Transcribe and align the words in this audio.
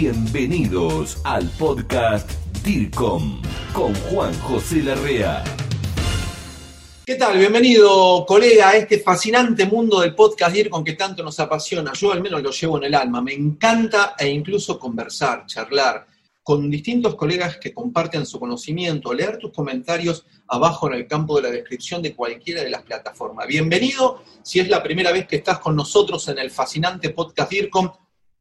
Bienvenidos 0.00 1.20
al 1.24 1.50
podcast 1.58 2.30
DIRCOM 2.62 3.42
con 3.72 3.92
Juan 3.94 4.32
José 4.42 4.80
Larrea. 4.84 5.42
¿Qué 7.04 7.16
tal? 7.16 7.36
Bienvenido, 7.36 8.24
colega, 8.24 8.68
a 8.68 8.76
este 8.76 9.00
fascinante 9.00 9.66
mundo 9.66 10.00
del 10.00 10.14
podcast 10.14 10.54
DIRCOM 10.54 10.84
que 10.84 10.92
tanto 10.92 11.24
nos 11.24 11.40
apasiona. 11.40 11.92
Yo 11.94 12.12
al 12.12 12.22
menos 12.22 12.40
lo 12.40 12.52
llevo 12.52 12.78
en 12.78 12.84
el 12.84 12.94
alma. 12.94 13.20
Me 13.20 13.32
encanta 13.32 14.14
e 14.16 14.28
incluso 14.28 14.78
conversar, 14.78 15.46
charlar 15.46 16.06
con 16.44 16.70
distintos 16.70 17.16
colegas 17.16 17.56
que 17.56 17.74
comparten 17.74 18.24
su 18.24 18.38
conocimiento, 18.38 19.12
leer 19.12 19.36
tus 19.38 19.50
comentarios 19.50 20.24
abajo 20.46 20.86
en 20.86 20.94
el 20.94 21.08
campo 21.08 21.34
de 21.38 21.42
la 21.42 21.50
descripción 21.50 22.00
de 22.02 22.14
cualquiera 22.14 22.62
de 22.62 22.70
las 22.70 22.82
plataformas. 22.82 23.48
Bienvenido 23.48 24.22
si 24.44 24.60
es 24.60 24.68
la 24.68 24.80
primera 24.80 25.10
vez 25.10 25.26
que 25.26 25.36
estás 25.36 25.58
con 25.58 25.74
nosotros 25.74 26.28
en 26.28 26.38
el 26.38 26.52
fascinante 26.52 27.10
podcast 27.10 27.50
DIRCOM, 27.50 27.90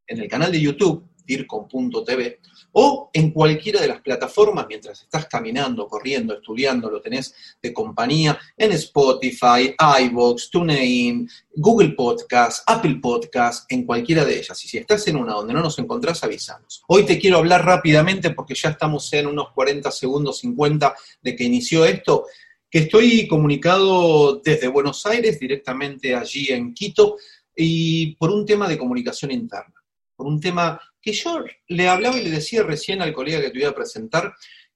en 0.05 0.19
el 0.19 0.27
canal 0.27 0.51
de 0.51 0.61
YouTube 0.61 1.16
dircom.tv 1.27 2.39
o 2.79 3.09
en 3.11 3.31
cualquiera 3.31 3.81
de 3.81 3.87
las 3.87 4.01
plataformas 4.01 4.65
mientras 4.67 5.01
estás 5.01 5.25
caminando, 5.25 5.87
corriendo, 5.87 6.35
estudiando, 6.35 6.89
lo 6.89 7.01
tenés 7.01 7.33
de 7.61 7.73
compañía 7.73 8.37
en 8.55 8.71
Spotify, 8.73 9.75
iVoox, 10.03 10.49
TuneIn, 10.51 11.27
Google 11.55 11.89
Podcast, 11.89 12.63
Apple 12.67 12.99
Podcast, 13.01 13.71
en 13.71 13.83
cualquiera 13.83 14.23
de 14.23 14.37
ellas. 14.37 14.63
Y 14.63 14.67
si 14.67 14.77
estás 14.77 15.07
en 15.07 15.15
una 15.15 15.33
donde 15.33 15.53
no 15.53 15.61
nos 15.61 15.79
encontrás, 15.79 16.23
avisanos. 16.23 16.83
Hoy 16.87 17.03
te 17.03 17.17
quiero 17.17 17.37
hablar 17.37 17.65
rápidamente 17.65 18.29
porque 18.31 18.53
ya 18.53 18.69
estamos 18.69 19.11
en 19.13 19.27
unos 19.27 19.51
40 19.53 19.89
segundos, 19.91 20.39
50 20.39 20.95
de 21.21 21.35
que 21.35 21.43
inició 21.43 21.83
esto, 21.83 22.25
que 22.69 22.79
estoy 22.79 23.27
comunicado 23.27 24.35
desde 24.43 24.67
Buenos 24.67 25.05
Aires, 25.05 25.39
directamente 25.39 26.15
allí 26.15 26.49
en 26.49 26.73
Quito, 26.73 27.17
y 27.55 28.15
por 28.17 28.29
un 28.29 28.45
tema 28.45 28.67
de 28.67 28.77
comunicación 28.77 29.31
interna 29.31 29.73
por 30.17 30.27
un 30.27 30.41
tema 30.41 30.81
que 30.99 31.13
yo 31.13 31.45
le 31.67 31.87
hablaba 31.87 32.17
y 32.17 32.23
le 32.23 32.31
decía 32.31 32.63
recién 32.63 33.01
al 33.01 33.13
colega 33.13 33.39
que 33.39 33.51
te 33.51 33.59
voy 33.59 33.67
a 33.67 33.75
presentar, 33.75 34.33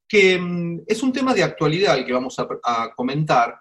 que 0.08 0.38
mm, 0.38 0.84
es 0.88 1.02
un 1.04 1.12
tema 1.12 1.34
de 1.34 1.44
actualidad 1.44 1.98
el 1.98 2.06
que 2.06 2.14
vamos 2.14 2.38
a, 2.38 2.94
comentar, 2.96 3.60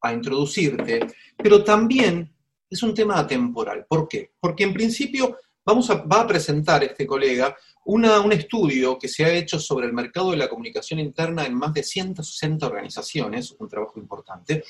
a 0.00 0.12
introducirte, 0.12 1.06
pero 1.36 1.62
también 1.62 2.34
es 2.68 2.82
un 2.82 2.94
tema 2.94 3.18
atemporal. 3.18 3.84
¿Por 3.86 4.08
qué? 4.08 4.32
Porque 4.40 4.64
en 4.64 4.72
principio 4.72 5.36
vamos 5.64 5.90
a, 5.90 5.96
va 5.96 6.22
a 6.22 6.26
presentar 6.26 6.82
este 6.82 7.06
colega 7.06 7.56
un 7.84 8.32
estudio 8.32 8.96
que 8.96 9.08
se 9.08 9.24
ha 9.24 9.34
hecho 9.34 9.58
sobre 9.58 9.86
el 9.86 9.92
mercado 9.92 10.30
de 10.30 10.36
la 10.36 10.48
comunicación 10.48 11.00
interna 11.00 11.44
en 11.44 11.54
más 11.54 11.74
de 11.74 11.82
160 11.82 12.64
organizaciones, 12.64 13.54
un 13.58 13.68
trabajo 13.68 13.98
importante, 13.98 14.62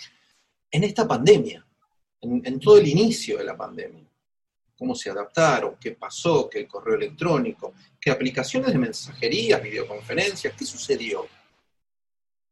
en 0.70 0.84
esta 0.84 1.06
pandemia, 1.06 1.64
en 2.22 2.58
todo 2.58 2.78
el 2.78 2.88
inicio 2.88 3.36
de 3.36 3.44
la 3.44 3.56
pandemia 3.56 4.11
cómo 4.82 4.96
se 4.96 5.10
adaptaron, 5.10 5.76
qué 5.80 5.92
pasó, 5.92 6.50
qué 6.50 6.58
el 6.58 6.66
correo 6.66 6.96
electrónico, 6.96 7.72
qué 8.00 8.10
aplicaciones 8.10 8.72
de 8.72 8.80
mensajería, 8.80 9.58
videoconferencias, 9.58 10.54
qué 10.58 10.64
sucedió. 10.64 11.24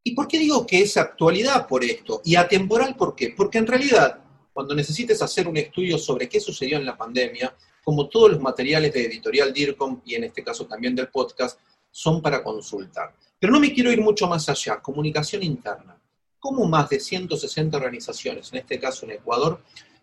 ¿Y 0.04 0.14
por 0.14 0.28
qué 0.28 0.38
digo 0.38 0.64
que 0.64 0.78
es 0.78 0.96
actualidad 0.96 1.66
por 1.66 1.82
esto? 1.82 2.22
Y 2.24 2.36
atemporal, 2.36 2.94
¿por 2.94 3.16
qué? 3.16 3.34
Porque 3.36 3.58
en 3.58 3.66
realidad, 3.66 4.22
cuando 4.52 4.76
necesites 4.76 5.20
hacer 5.20 5.48
un 5.48 5.56
estudio 5.56 5.98
sobre 5.98 6.28
qué 6.28 6.38
sucedió 6.38 6.76
en 6.76 6.86
la 6.86 6.96
pandemia, 6.96 7.52
como 7.82 8.08
todos 8.08 8.30
los 8.30 8.40
materiales 8.40 8.92
de 8.92 9.06
editorial 9.06 9.52
DIRCOM 9.52 10.02
y 10.04 10.14
en 10.14 10.22
este 10.22 10.44
caso 10.44 10.66
también 10.66 10.94
del 10.94 11.08
podcast, 11.08 11.58
son 11.90 12.22
para 12.22 12.44
consultar. 12.44 13.12
Pero 13.40 13.52
no 13.52 13.58
me 13.58 13.74
quiero 13.74 13.90
ir 13.90 14.00
mucho 14.00 14.28
más 14.28 14.48
allá. 14.48 14.80
Comunicación 14.80 15.42
interna. 15.42 16.00
¿Cómo 16.38 16.64
más 16.66 16.90
de 16.90 17.00
160 17.00 17.76
organizaciones, 17.76 18.52
en 18.52 18.60
este 18.60 18.78
caso 18.78 19.04
en 19.04 19.12
Ecuador, 19.12 19.60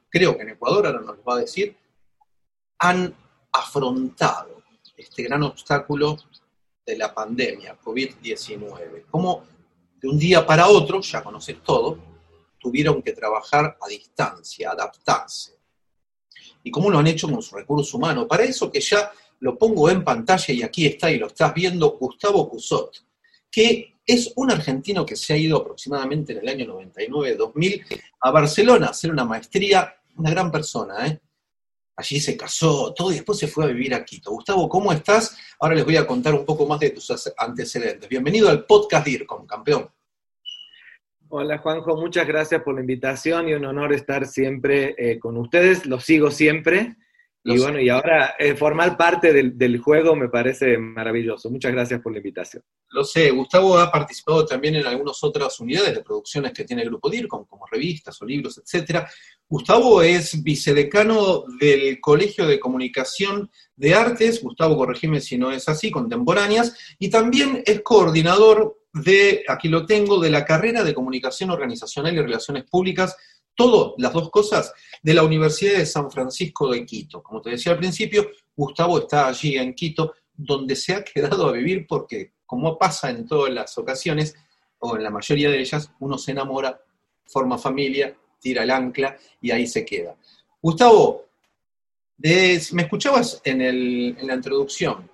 creo 0.09 0.35
que 0.35 0.43
en 0.43 0.49
Ecuador 0.49 0.87
ahora 0.87 0.99
nos 0.99 1.19
va 1.19 1.35
a 1.35 1.39
decir, 1.39 1.77
han 2.79 3.15
afrontado 3.51 4.63
este 4.95 5.23
gran 5.23 5.43
obstáculo 5.43 6.17
de 6.85 6.97
la 6.97 7.13
pandemia 7.13 7.77
COVID-19. 7.79 9.05
Como 9.09 9.43
de 9.95 10.07
un 10.07 10.17
día 10.17 10.45
para 10.45 10.67
otro, 10.67 11.01
ya 11.01 11.23
conoces 11.23 11.61
todo, 11.63 11.97
tuvieron 12.59 13.01
que 13.01 13.13
trabajar 13.13 13.77
a 13.81 13.87
distancia, 13.87 14.71
adaptarse. 14.71 15.57
Y 16.63 16.71
cómo 16.71 16.89
lo 16.89 16.99
han 16.99 17.07
hecho 17.07 17.29
con 17.29 17.41
su 17.41 17.55
recurso 17.55 17.97
humano. 17.97 18.27
Para 18.27 18.43
eso 18.43 18.71
que 18.71 18.79
ya 18.79 19.11
lo 19.39 19.57
pongo 19.57 19.89
en 19.89 20.03
pantalla 20.03 20.53
y 20.53 20.63
aquí 20.63 20.85
está 20.85 21.11
y 21.11 21.19
lo 21.19 21.27
estás 21.27 21.53
viendo, 21.53 21.91
Gustavo 21.91 22.49
Cusot, 22.49 23.05
que 23.51 23.95
es 24.05 24.31
un 24.35 24.51
argentino 24.51 25.05
que 25.05 25.15
se 25.15 25.33
ha 25.33 25.37
ido 25.37 25.57
aproximadamente 25.57 26.33
en 26.33 26.39
el 26.39 26.47
año 26.47 26.65
99-2000 26.79 28.01
a 28.21 28.31
Barcelona 28.31 28.87
a 28.87 28.89
hacer 28.91 29.11
una 29.11 29.25
maestría, 29.25 29.95
una 30.15 30.31
gran 30.31 30.51
persona, 30.51 31.07
¿eh? 31.07 31.19
Allí 31.97 32.19
se 32.19 32.37
casó, 32.37 32.93
todo, 32.93 33.11
y 33.11 33.15
después 33.15 33.39
se 33.39 33.47
fue 33.47 33.65
a 33.65 33.67
vivir 33.67 33.93
a 33.95 34.05
Quito. 34.05 34.31
Gustavo, 34.31 34.69
¿cómo 34.69 34.93
estás? 34.93 35.35
Ahora 35.59 35.75
les 35.75 35.83
voy 35.83 35.97
a 35.97 36.05
contar 36.05 36.35
un 36.35 36.45
poco 36.45 36.67
más 36.67 36.79
de 36.79 36.91
tus 36.91 37.11
antecedentes. 37.35 38.07
Bienvenido 38.07 38.49
al 38.49 38.65
podcast 38.65 39.05
DIRCOM, 39.05 39.47
campeón. 39.47 39.89
Hola 41.29 41.57
Juanjo, 41.57 41.97
muchas 41.97 42.25
gracias 42.25 42.61
por 42.61 42.75
la 42.75 42.81
invitación 42.81 43.49
y 43.49 43.53
un 43.53 43.65
honor 43.65 43.91
estar 43.93 44.27
siempre 44.27 44.95
eh, 44.97 45.19
con 45.19 45.35
ustedes. 45.37 45.87
Los 45.87 46.05
sigo 46.05 46.29
siempre. 46.29 46.95
y 47.43 47.57
bueno, 47.57 47.81
y 47.81 47.89
ahora 47.89 48.35
eh, 48.37 48.55
formar 48.55 48.95
parte 48.95 49.33
del, 49.33 49.57
del, 49.57 49.79
juego 49.79 50.15
me 50.15 50.29
parece 50.29 50.77
maravilloso. 50.77 51.49
Muchas 51.49 51.73
gracias 51.73 51.99
por 51.99 52.11
la 52.11 52.19
invitación. 52.19 52.63
Lo 52.91 53.03
sé, 53.03 53.31
Gustavo 53.31 53.77
ha 53.77 53.91
participado 53.91 54.45
también 54.45 54.75
en 54.75 54.85
algunas 54.85 55.21
otras 55.23 55.59
unidades 55.59 55.95
de 55.95 56.03
producciones 56.03 56.53
que 56.53 56.63
tiene 56.63 56.83
el 56.83 56.89
Grupo 56.89 57.09
DIRCOM, 57.09 57.45
como 57.45 57.65
revistas 57.65 58.21
o 58.21 58.25
libros, 58.25 58.59
etcétera. 58.59 59.09
Gustavo 59.49 60.01
es 60.01 60.43
vicedecano 60.43 61.45
del 61.59 62.01
Colegio 62.01 62.45
de 62.45 62.59
Comunicación 62.59 63.49
de 63.77 63.93
Artes, 63.93 64.43
Gustavo, 64.43 64.75
corregime 64.75 65.21
si 65.21 65.37
no 65.37 65.51
es 65.51 65.69
así, 65.69 65.89
contemporáneas, 65.89 66.75
y 66.99 67.09
también 67.09 67.63
es 67.65 67.81
coordinador 67.81 68.81
de, 68.91 69.45
aquí 69.47 69.69
lo 69.69 69.85
tengo, 69.85 70.19
de 70.19 70.31
la 70.31 70.43
carrera 70.43 70.83
de 70.83 70.93
Comunicación 70.93 71.49
Organizacional 71.49 72.13
y 72.13 72.21
Relaciones 72.21 72.65
Públicas, 72.65 73.15
todo, 73.55 73.95
las 73.97 74.11
dos 74.11 74.29
cosas, 74.29 74.73
de 75.01 75.13
la 75.13 75.23
Universidad 75.23 75.77
de 75.77 75.85
San 75.85 76.11
Francisco 76.11 76.69
de 76.69 76.85
Quito. 76.85 77.23
Como 77.23 77.41
te 77.41 77.51
decía 77.51 77.71
al 77.71 77.77
principio, 77.77 78.29
Gustavo 78.53 78.99
está 78.99 79.29
allí 79.29 79.57
en 79.57 79.73
Quito, 79.73 80.13
donde 80.35 80.75
se 80.75 80.93
ha 80.93 81.03
quedado 81.05 81.47
a 81.47 81.53
vivir 81.53 81.87
porque, 81.87 82.33
como 82.45 82.77
pasa 82.77 83.09
en 83.09 83.25
todas 83.25 83.53
las 83.53 83.77
ocasiones, 83.77 84.35
o 84.79 84.97
en 84.97 85.03
la 85.03 85.09
mayoría 85.09 85.49
de 85.49 85.59
ellas, 85.61 85.89
uno 85.99 86.17
se 86.17 86.31
enamora, 86.31 86.81
forma 87.25 87.57
familia 87.57 88.15
tira 88.39 88.63
el 88.63 88.71
ancla 88.71 89.17
y 89.41 89.51
ahí 89.51 89.67
se 89.67 89.85
queda. 89.85 90.15
Gustavo, 90.61 91.25
me 92.17 92.81
escuchabas 92.81 93.41
en, 93.43 94.27
la 94.27 94.33
introducción. 94.33 95.09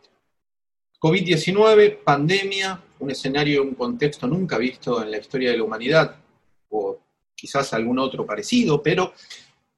COVID-19, 1.00 2.00
pandemia, 2.04 2.82
un 3.00 3.12
escenario, 3.12 3.64
un 3.64 3.76
contexto 3.76 4.26
nunca 4.28 4.58
visto 4.58 5.04
en 5.04 5.12
la 5.12 5.18
historia 5.18 5.52
de 5.52 5.58
la 5.58 5.64
humanidad, 5.64 6.16
o 6.70 7.00
quizás 7.36 7.74
algún 7.74 8.00
otro 8.00 8.26
parecido, 8.26 8.82
pero 8.82 9.14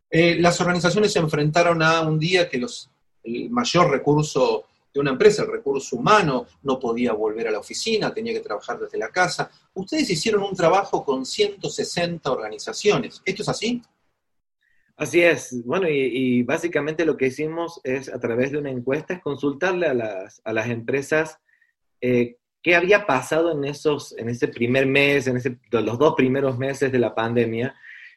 eh, 0.09 0.37
las 0.39 0.61
organizaciones 0.61 1.11
se 1.11 1.19
enfrentaron 1.19 1.81
a 1.81 2.01
un 2.01 2.19
día 2.19 2.47
que 2.47 2.59
los, 2.59 2.89
el 3.23 3.49
mayor 3.49 3.89
recurso 3.89 4.65
de 4.95 5.01
una 5.01 5.11
empresa, 5.11 5.43
el 5.43 5.51
recurso 5.51 5.97
humano, 5.97 6.47
no 6.63 6.79
podía 6.79 7.11
volver 7.11 7.49
a 7.49 7.51
la 7.51 7.59
oficina, 7.59 8.13
tenía 8.13 8.31
que 8.31 8.39
trabajar 8.39 8.79
desde 8.79 8.97
la 8.97 9.09
casa. 9.09 9.51
Ustedes 9.73 10.09
hicieron 10.09 10.41
un 10.41 10.55
trabajo 10.55 11.03
con 11.03 11.25
160 11.25 12.31
organizaciones. 12.31 13.21
¿Esto 13.25 13.41
es 13.41 13.49
así? 13.49 13.81
Así 14.95 15.21
es. 15.21 15.65
Bueno, 15.65 15.89
y, 15.89 16.43
básicamente 16.43 17.03
lo 17.03 17.17
que 17.17 17.27
hicimos 17.27 17.81
es, 17.83 18.07
a 18.07 18.17
través 18.21 18.53
de 18.53 18.57
una 18.57 18.71
encuesta, 18.71 19.15
es 19.15 19.21
consultarle 19.21 19.87
a 19.87 19.93
las, 19.93 20.41
a 20.45 20.53
las 20.53 20.69
empresas 20.69 21.39
eh, 21.99 22.37
qué 22.63 22.77
había 22.77 23.05
pasado 23.05 23.51
en, 23.51 23.65
esos, 23.65 24.17
en 24.17 24.29
ese 24.29 24.47
primer 24.47 24.85
mes, 24.85 25.27
en 25.27 25.35
ese, 25.35 25.59
los 25.71 25.99
dos 25.99 26.15
primeros 26.15 26.57
meses 26.57 26.89
de 26.89 26.99
la 26.99 27.13
pandemia, 27.13 27.75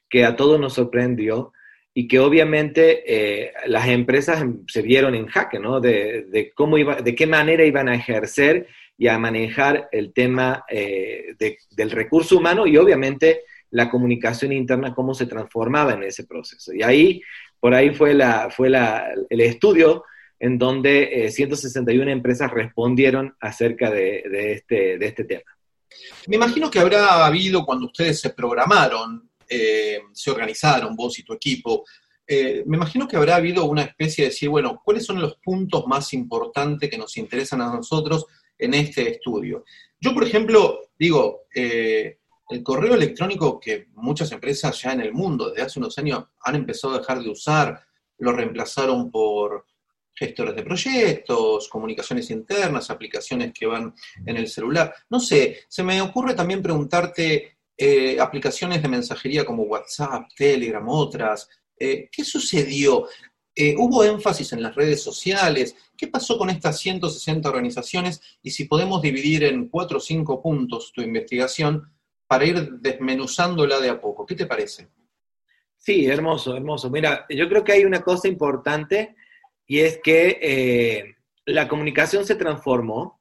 que 0.09 0.25
a 0.25 0.37
todos 0.37 0.61
nos 0.61 0.75
sorprendió 0.75 1.53
y 1.99 2.07
que 2.07 2.21
obviamente 2.21 3.03
eh, 3.09 3.53
las 3.67 3.89
empresas 3.89 4.45
se 4.69 4.83
vieron 4.83 5.17
en 5.17 5.27
jaque, 5.27 5.59
¿no? 5.59 5.81
De, 5.81 6.53
cómo 6.55 6.79
iba, 6.79 6.95
de 6.95 7.13
qué 7.17 7.27
manera 7.27 7.65
iban 7.65 7.89
a 7.89 7.97
ejercer 7.97 8.69
y 8.97 9.09
a 9.09 9.19
manejar 9.19 9.89
el 9.91 10.13
tema 10.13 10.65
eh, 10.69 11.35
del 11.73 11.91
recurso 11.91 12.39
humano 12.39 12.69
y 12.69 12.77
obviamente 12.77 13.41
la 13.73 13.91
comunicación 13.91 14.53
interna, 14.53 14.95
cómo 14.95 15.13
se 15.13 15.27
transformaba 15.27 15.95
en 15.95 16.05
ese 16.05 16.23
proceso. 16.23 16.73
Y 16.73 16.85
ahí, 16.85 17.21
por 17.59 17.75
ahí 17.75 17.93
fue, 17.93 18.15
la, 18.15 18.49
fue 18.49 18.71
la, 18.71 19.09
el 19.29 19.41
estudio 19.41 20.05
en 20.39 20.57
donde 20.57 21.29
161 21.29 22.09
eh, 22.09 22.13
empresas 22.13 22.49
respondieron 22.53 23.35
acerca 23.41 23.91
de, 23.91 24.23
este, 24.53 24.99
de 24.99 25.05
este 25.05 25.25
tema. 25.25 25.51
Me 26.29 26.37
imagino 26.37 26.71
que 26.71 26.79
habrá 26.79 27.27
habido 27.27 27.67
cuando 27.67 27.87
ustedes 27.87 28.21
se 28.21 28.31
programaron 28.31 29.28
eh, 29.49 30.01
se 30.13 30.31
organizaron, 30.31 30.95
vos 30.95 31.19
y 31.19 31.23
tu 31.23 31.33
equipo, 31.33 31.85
eh, 32.31 32.63
me 32.67 32.77
imagino 32.77 33.09
que 33.09 33.17
habrá 33.17 33.37
habido 33.37 33.65
una 33.65 33.83
especie 33.83 34.25
de 34.25 34.31
decir, 34.31 34.51
bueno, 34.51 34.83
¿cuáles 34.85 35.07
son 35.07 35.19
los 35.19 35.37
puntos 35.37 35.87
más 35.87 36.13
importantes 36.13 36.91
que 36.91 36.99
nos 36.99 37.17
interesan 37.17 37.63
a 37.63 37.75
nosotros 37.75 38.27
en 38.59 38.75
este 38.75 39.13
estudio? 39.13 39.65
Yo, 39.99 40.13
por 40.13 40.25
ejemplo, 40.25 40.91
digo, 40.99 41.47
eh, 41.55 42.19
el 42.51 42.63
correo 42.63 42.95
electrónico 42.95 43.59
que 43.59 43.87
muchas 43.95 44.31
empresas 44.33 44.79
ya 44.83 44.93
en 44.93 45.01
el 45.01 45.15
mundo 45.15 45.49
desde 45.49 45.63
hace 45.63 45.79
unos 45.79 45.97
años 45.97 46.25
han 46.43 46.57
empezado 46.57 46.95
a 46.95 46.99
dejar 46.99 47.23
de 47.23 47.31
usar, 47.31 47.81
lo 48.19 48.33
reemplazaron 48.33 49.11
por 49.11 49.65
gestores 50.15 50.55
de 50.55 50.65
proyectos, 50.65 51.69
comunicaciones 51.69 52.31
internas, 52.31 52.91
aplicaciones 52.91 53.53
que 53.55 53.67
van 53.67 53.95
en 54.27 54.37
el 54.37 54.49
celular. 54.49 54.95
No 55.09 55.19
sé, 55.19 55.61
se 55.67 55.83
me 55.83 56.03
ocurre 56.03 56.35
también 56.35 56.61
preguntarte 56.61 57.58
eh, 57.81 58.19
aplicaciones 58.21 58.83
de 58.83 58.89
mensajería 58.89 59.45
como 59.45 59.63
WhatsApp, 59.63 60.29
Telegram, 60.37 60.87
otras. 60.89 61.49
Eh, 61.79 62.09
¿Qué 62.11 62.25
sucedió? 62.25 63.07
Eh, 63.55 63.77
¿Hubo 63.79 64.03
énfasis 64.03 64.53
en 64.53 64.65
las 64.65 64.75
redes 64.75 65.01
sociales? 65.01 65.77
¿Qué 65.97 66.09
pasó 66.09 66.37
con 66.37 66.51
estas 66.51 66.81
160 66.81 67.49
organizaciones? 67.49 68.21
Y 68.43 68.51
si 68.51 68.65
podemos 68.65 69.01
dividir 69.01 69.45
en 69.45 69.69
cuatro 69.69 69.99
o 69.99 70.01
cinco 70.01 70.43
puntos 70.43 70.91
tu 70.93 71.03
investigación 71.03 71.89
para 72.27 72.47
ir 72.47 72.69
desmenuzándola 72.81 73.79
de 73.79 73.91
a 73.91 74.01
poco. 74.01 74.27
¿Qué 74.27 74.35
te 74.35 74.47
parece? 74.47 74.89
Sí, 75.77 76.07
hermoso, 76.07 76.57
hermoso. 76.57 76.91
Mira, 76.91 77.27
yo 77.31 77.49
creo 77.49 77.63
que 77.63 77.73
hay 77.73 77.85
una 77.85 78.03
cosa 78.03 78.27
importante 78.27 79.15
y 79.69 79.79
es 79.79 80.01
que 80.03 81.15
la 81.47 81.69
comunicación 81.69 82.27
se 82.27 82.35
transformó 82.35 83.21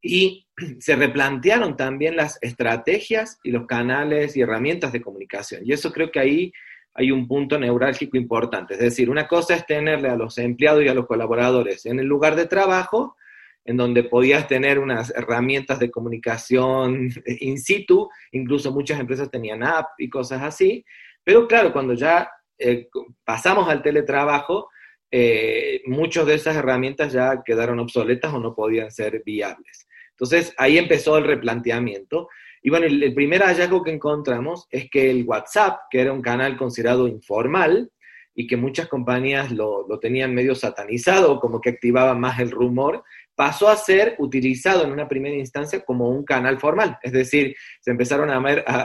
y 0.00 0.47
se 0.78 0.96
replantearon 0.96 1.76
también 1.76 2.16
las 2.16 2.38
estrategias 2.42 3.38
y 3.42 3.50
los 3.50 3.66
canales 3.66 4.36
y 4.36 4.40
herramientas 4.40 4.92
de 4.92 5.00
comunicación. 5.00 5.62
Y 5.64 5.72
eso 5.72 5.92
creo 5.92 6.10
que 6.10 6.20
ahí 6.20 6.52
hay 6.94 7.10
un 7.10 7.28
punto 7.28 7.58
neurálgico 7.58 8.16
importante. 8.16 8.74
Es 8.74 8.80
decir, 8.80 9.08
una 9.08 9.28
cosa 9.28 9.54
es 9.54 9.66
tenerle 9.66 10.08
a 10.08 10.16
los 10.16 10.36
empleados 10.38 10.82
y 10.82 10.88
a 10.88 10.94
los 10.94 11.06
colaboradores 11.06 11.86
en 11.86 12.00
el 12.00 12.06
lugar 12.06 12.34
de 12.34 12.46
trabajo, 12.46 13.16
en 13.64 13.76
donde 13.76 14.04
podías 14.04 14.48
tener 14.48 14.78
unas 14.78 15.14
herramientas 15.14 15.78
de 15.78 15.90
comunicación 15.90 17.10
in 17.26 17.58
situ, 17.58 18.08
incluso 18.32 18.72
muchas 18.72 18.98
empresas 18.98 19.30
tenían 19.30 19.62
app 19.62 19.90
y 19.98 20.08
cosas 20.08 20.42
así, 20.42 20.84
pero 21.22 21.46
claro, 21.46 21.72
cuando 21.72 21.94
ya 21.94 22.30
eh, 22.58 22.88
pasamos 23.24 23.68
al 23.68 23.82
teletrabajo, 23.82 24.70
eh, 25.10 25.82
muchas 25.86 26.26
de 26.26 26.34
esas 26.34 26.56
herramientas 26.56 27.12
ya 27.12 27.42
quedaron 27.44 27.78
obsoletas 27.78 28.32
o 28.32 28.40
no 28.40 28.54
podían 28.54 28.90
ser 28.90 29.22
viables. 29.24 29.87
Entonces 30.18 30.52
ahí 30.58 30.78
empezó 30.78 31.16
el 31.16 31.24
replanteamiento. 31.24 32.28
Y 32.60 32.70
bueno, 32.70 32.86
el, 32.86 33.14
primer 33.14 33.42
hallazgo 33.42 33.84
que 33.84 33.92
encontramos 33.92 34.66
es 34.70 34.90
que 34.90 35.10
el 35.10 35.24
WhatsApp, 35.24 35.82
que 35.90 36.00
era 36.00 36.12
un 36.12 36.22
canal 36.22 36.56
considerado 36.56 37.06
informal 37.06 37.90
y 38.34 38.48
que 38.48 38.56
muchas 38.56 38.88
compañías 38.88 39.52
lo, 39.52 39.86
lo 39.88 40.00
tenían 40.00 40.34
medio 40.34 40.56
satanizado, 40.56 41.38
como 41.38 41.60
que 41.60 41.70
activaba 41.70 42.14
más 42.14 42.40
el 42.40 42.50
rumor, 42.50 43.04
pasó 43.38 43.68
a 43.68 43.76
ser 43.76 44.16
utilizado 44.18 44.82
en 44.82 44.90
una 44.90 45.06
primera 45.06 45.36
instancia 45.36 45.84
como 45.84 46.08
un 46.08 46.24
canal 46.24 46.58
formal. 46.58 46.98
Es 47.00 47.12
decir, 47.12 47.54
se 47.80 47.92
empezaron 47.92 48.30
a, 48.30 48.36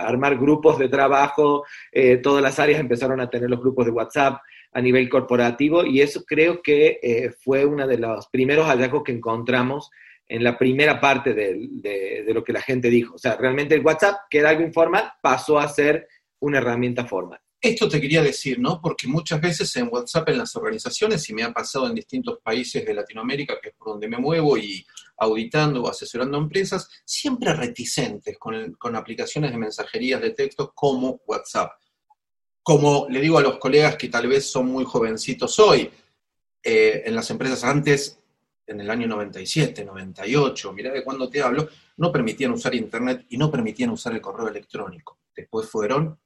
armar 0.06 0.38
grupos 0.38 0.78
de 0.78 0.90
trabajo, 0.90 1.66
eh, 1.92 2.18
todas 2.18 2.44
las 2.44 2.60
áreas 2.60 2.80
empezaron 2.80 3.20
a 3.20 3.32
tener 3.32 3.50
los 3.50 3.60
grupos 3.60 3.86
de 3.88 3.92
WhatsApp 3.92 4.40
a 4.72 4.80
nivel 4.80 5.10
corporativo 5.10 5.84
y 5.84 6.02
eso 6.02 6.24
creo 6.24 6.62
que 6.62 7.00
eh, 7.02 7.32
fue 7.44 7.66
uno 7.66 7.88
de 7.88 7.98
los 7.98 8.28
primeros 8.28 8.68
hallazgos 8.68 9.02
que 9.02 9.14
encontramos 9.14 9.90
en 10.28 10.44
la 10.44 10.58
primera 10.58 11.00
parte 11.00 11.34
de, 11.34 11.68
de, 12.26 12.34
lo 12.34 12.44
que 12.44 12.54
la 12.54 12.62
gente 12.62 12.90
dijo. 12.90 13.16
O 13.16 13.18
sea, 13.18 13.36
realmente 13.36 13.76
el 13.76 13.86
WhatsApp, 13.86 14.22
que 14.30 14.40
era 14.40 14.50
algo 14.50 14.64
informal, 14.64 15.12
pasó 15.22 15.60
a 15.60 15.68
ser 15.68 16.08
una 16.40 16.58
herramienta 16.58 17.06
formal. 17.06 17.40
Esto 17.60 17.88
te 17.88 18.02
quería 18.02 18.22
decir, 18.22 18.60
¿no? 18.60 18.82
Porque 18.82 19.08
muchas 19.08 19.40
veces 19.40 19.74
en 19.78 19.88
WhatsApp, 19.90 20.28
en 20.28 20.40
las 20.40 20.54
organizaciones, 20.56 21.30
y 21.30 21.34
me 21.34 21.44
ha 21.44 21.54
pasado 21.54 21.88
en 21.88 21.96
distintos 21.96 22.40
países 22.44 22.86
de 22.86 22.94
Latinoamérica, 22.94 23.58
que 23.62 23.70
es 23.70 23.76
por 23.76 23.88
donde 23.88 24.10
me 24.10 24.18
muevo, 24.18 24.58
y 24.58 24.86
auditando 25.18 25.84
o 25.84 25.90
asesorando 25.90 26.38
empresas, 26.38 26.90
siempre 27.06 27.54
reticentes 27.54 28.38
con, 28.38 28.96
aplicaciones 28.98 29.52
de 29.52 29.58
mensajerías 29.58 30.22
de 30.22 30.32
texto 30.32 30.74
como 30.76 31.22
WhatsApp. 31.26 31.72
Como 32.62 33.08
le 33.10 33.22
digo 33.22 33.38
a 33.38 33.42
los 33.42 33.58
colegas 33.60 33.96
que 33.96 34.10
tal 34.10 34.28
vez 34.28 34.46
son 34.46 34.66
muy 34.66 34.84
jovencitos 34.84 35.58
hoy, 35.60 35.90
eh, 36.62 37.04
en 37.06 37.16
las 37.16 37.30
empresas 37.30 37.64
antes, 37.64 38.20
en 38.66 38.80
el 38.80 38.90
año 38.90 39.08
97, 39.08 39.84
98, 39.84 40.74
mira 40.74 40.92
de 40.92 41.04
cuándo 41.04 41.30
te 41.30 41.42
hablo, 41.42 41.68
no 41.98 42.12
permitían 42.12 42.52
usar 42.52 42.74
Internet 42.76 43.26
y 43.30 43.38
no 43.38 43.52
permitían 43.52 43.90
usar 43.90 44.14
el 44.14 44.22
correo 44.22 44.48
electrónico. 44.48 45.20
Después 45.36 45.68
fueron 45.68 46.18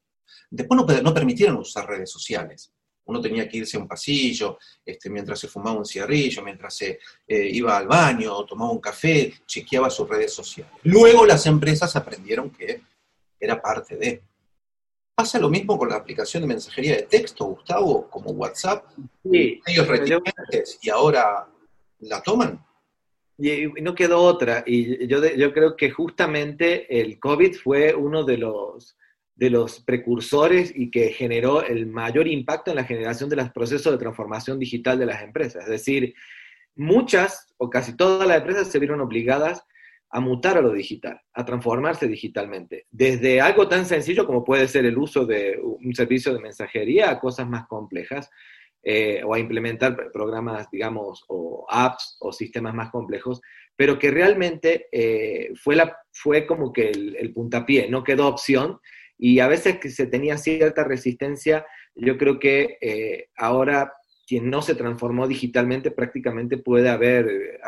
Después 0.49 1.01
no, 1.03 1.13
permitieron 1.13 1.57
usar 1.57 1.87
redes 1.87 2.09
sociales. 2.09 2.71
Uno 3.05 3.21
tenía 3.21 3.47
que 3.47 3.57
irse 3.57 3.77
a 3.77 3.79
un 3.79 3.87
pasillo 3.87 4.57
este, 4.85 5.09
mientras 5.09 5.39
se 5.39 5.47
fumaba 5.47 5.77
un 5.77 5.85
cigarrillo, 5.85 6.43
mientras 6.43 6.75
se 6.75 6.99
eh, 7.27 7.49
iba 7.53 7.77
al 7.77 7.87
baño, 7.87 8.43
tomaba 8.45 8.71
un 8.71 8.79
café, 8.79 9.33
chequeaba 9.45 9.89
sus 9.89 10.09
redes 10.09 10.33
sociales. 10.33 10.73
Luego 10.83 11.25
las 11.25 11.45
empresas 11.45 11.95
aprendieron 11.95 12.49
que 12.49 12.81
era 13.39 13.61
parte 13.61 13.95
de. 13.95 14.21
¿Pasa 15.15 15.39
lo 15.39 15.49
mismo 15.49 15.79
con 15.79 15.89
la 15.89 15.95
aplicación 15.95 16.43
de 16.43 16.47
mensajería 16.47 16.95
de 16.97 17.03
texto, 17.03 17.45
Gustavo, 17.45 18.07
como 18.07 18.31
WhatsApp? 18.31 18.85
Sí. 19.23 19.61
Ellos 19.65 19.87
reticentes 19.87 20.77
y 20.81 20.89
ahora 20.89 21.47
la 21.99 22.21
toman. 22.21 22.63
Y 23.37 23.67
no 23.81 23.93
quedó 23.93 24.19
otra. 24.19 24.63
Y 24.65 25.07
yo, 25.07 25.23
yo 25.35 25.53
creo 25.53 25.75
que 25.75 25.91
justamente 25.91 26.99
el 27.01 27.19
COVID 27.19 27.55
fue 27.55 27.93
uno 27.93 28.23
de 28.23 28.37
los 28.37 28.97
de 29.37 29.51
los 29.51 29.79
precursores 29.81 30.73
y 30.75 30.89
que 30.89 31.09
generó 31.09 31.63
el 31.63 31.85
mayor 31.85 32.27
impacto 32.27 32.71
en 32.71 32.77
la 32.77 32.83
generación 32.83 33.29
de 33.29 33.35
los 33.35 33.51
procesos 33.51 33.91
de 33.91 33.99
transformación 33.99 34.57
digital 34.57 34.97
de 34.97 35.05
las 35.05 35.21
empresas. 35.21 35.63
Es 35.65 35.69
decir, 35.69 36.15
muchas 36.75 37.53
o 37.57 37.69
casi 37.69 37.95
todas 37.95 38.27
las 38.27 38.37
empresas 38.37 38.67
se 38.67 38.79
vieron 38.79 38.99
obligadas 38.99 39.63
a 40.09 40.19
mutar 40.19 40.57
a 40.57 40.61
lo 40.61 40.71
digital, 40.71 41.21
a 41.33 41.45
transformarse 41.45 42.07
digitalmente. 42.07 42.87
Desde 42.89 43.39
algo 43.39 43.67
tan 43.67 43.85
sencillo 43.85 44.25
como 44.25 44.43
puede 44.43 44.67
ser 44.67 44.85
el 44.85 44.97
uso 44.97 45.25
de 45.25 45.59
un 45.61 45.93
servicio 45.93 46.33
de 46.33 46.39
mensajería 46.39 47.11
a 47.11 47.19
cosas 47.19 47.47
más 47.47 47.67
complejas, 47.67 48.31
eh, 48.83 49.21
o 49.25 49.33
a 49.33 49.39
implementar 49.39 50.11
programas, 50.11 50.69
digamos, 50.71 51.23
o 51.27 51.65
apps 51.69 52.17
o 52.19 52.31
sistemas 52.31 52.73
más 52.73 52.89
complejos, 52.91 53.41
pero 53.75 53.99
que 53.99 54.11
realmente 54.11 54.87
eh, 54.91 55.51
fue, 55.55 55.75
la, 55.75 55.97
fue 56.11 56.47
como 56.47 56.73
que 56.73 56.89
el, 56.89 57.15
el 57.15 57.33
puntapié, 57.33 57.89
no 57.89 58.03
quedó 58.03 58.27
opción 58.27 58.79
y 59.17 59.39
a 59.39 59.47
veces 59.47 59.79
que 59.79 59.89
se 59.89 60.07
tenía 60.07 60.37
cierta 60.37 60.83
resistencia, 60.83 61.65
yo 61.95 62.17
creo 62.17 62.39
que 62.39 62.77
eh, 62.81 63.29
ahora 63.35 63.93
quien 64.27 64.49
no 64.49 64.61
se 64.61 64.75
transformó 64.75 65.27
digitalmente 65.27 65.89
prácticamente 65.89 66.57
puede 66.57 66.89
haber, 66.89 67.59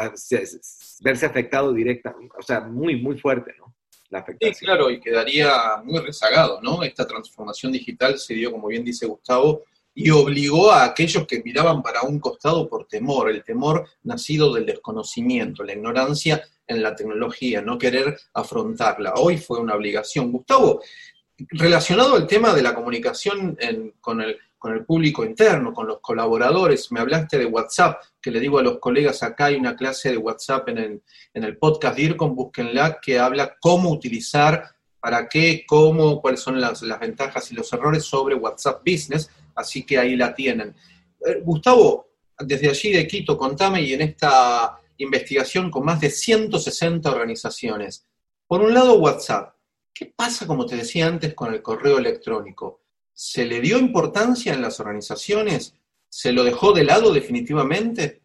verse 1.01 1.25
afectado 1.25 1.73
directamente, 1.73 2.35
o 2.38 2.41
sea, 2.41 2.61
muy, 2.61 3.01
muy 3.01 3.17
fuerte, 3.17 3.53
¿no? 3.57 3.75
La 4.09 4.19
afectación. 4.19 4.56
Sí, 4.56 4.65
claro, 4.65 4.89
y 4.89 5.00
quedaría 5.00 5.51
muy 5.83 6.00
rezagado, 6.00 6.59
¿no? 6.61 6.83
Esta 6.83 7.07
transformación 7.07 7.71
digital 7.71 8.17
se 8.17 8.33
dio, 8.33 8.51
como 8.51 8.67
bien 8.67 8.83
dice 8.83 9.06
Gustavo, 9.06 9.63
y 9.94 10.09
obligó 10.12 10.71
a 10.71 10.86
aquellos 10.86 11.25
que 11.27 11.41
miraban 11.44 11.81
para 11.81 12.03
un 12.03 12.19
costado 12.19 12.69
por 12.69 12.88
temor, 12.88 13.30
el 13.30 13.44
temor 13.44 13.88
nacido 14.03 14.53
del 14.53 14.65
desconocimiento, 14.65 15.63
la 15.63 15.74
ignorancia 15.74 16.41
en 16.68 16.81
la 16.81 16.95
tecnología, 16.95 17.61
no 17.61 17.78
querer 17.78 18.18
afrontarla. 18.33 19.14
Hoy 19.16 19.37
fue 19.37 19.59
una 19.59 19.75
obligación. 19.75 20.31
Gustavo, 20.31 20.81
relacionado 21.49 22.16
al 22.16 22.28
tema 22.28 22.54
de 22.54 22.61
la 22.61 22.75
comunicación 22.75 23.57
con, 23.99 24.21
el, 24.21 24.37
público 24.85 25.25
interno, 25.25 25.73
con 25.73 25.87
los 25.87 25.99
colaboradores, 25.99 26.92
me 26.92 26.99
hablaste 26.99 27.37
de 27.37 27.45
WhatsApp, 27.45 28.02
que 28.21 28.31
le 28.31 28.40
digo 28.40 28.59
a 28.59 28.64
los 28.64 28.80
colegas, 28.80 29.23
acá 29.23 29.45
hay 29.45 29.56
una 29.56 29.75
clase 29.75 30.11
de 30.11 30.18
WhatsApp 30.18 30.69
en 30.69 30.78
el, 30.78 31.02
en 31.33 31.44
el 31.44 31.57
podcast 31.57 31.95
DIRCOM, 31.95 32.35
búsquenla, 32.35 32.99
que 33.02 33.19
habla 33.19 33.57
cómo 33.59 33.90
utilizar, 33.90 34.75
para 34.99 35.30
qué, 35.30 35.64
cómo, 35.68 36.21
cuáles 36.21 36.42
son 36.42 36.59
las, 36.59 36.81
ventajas 36.99 37.52
y 37.52 37.56
los 37.56 37.71
errores 37.73 38.04
sobre 38.04 38.35
WhatsApp 38.35 38.81
Business, 38.85 39.30
así 39.59 39.83
que 39.83 39.97
ahí 39.97 40.16
la 40.16 40.33
tienen. 40.33 40.75
Eh, 41.25 41.42
Gustavo, 41.44 42.07
desde 42.39 42.69
allí 42.69 42.92
de 42.92 43.07
Quito, 43.07 43.37
contame, 43.37 43.81
y 43.81 43.94
en 43.94 44.01
esta 44.01 44.80
investigación 44.97 45.69
con 45.69 45.85
más 45.85 45.99
de 46.01 46.09
160 46.09 47.09
organizaciones, 47.09 48.06
por 48.47 48.61
un 48.61 48.73
lado 48.73 48.95
WhatsApp, 48.95 49.54
¿Qué 49.99 50.06
pasa, 50.16 50.47
como 50.47 50.66
te 50.66 50.78
decía 50.78 51.07
antes, 51.07 51.33
con 51.33 51.54
el 51.54 51.61
correo 51.61 51.97
electrónico? 51.97 52.83
¿Se 53.11 53.45
le 53.45 53.59
dio 53.59 53.78
importancia 53.78 54.54
en 54.54 54.61
las 54.61 54.80
organizaciones? 54.80 55.75
¿Se 56.07 56.31
lo 56.31 56.45
dejó 56.45 56.71
de 56.71 56.85
lado 56.85 57.11
definitivamente? 57.11 58.21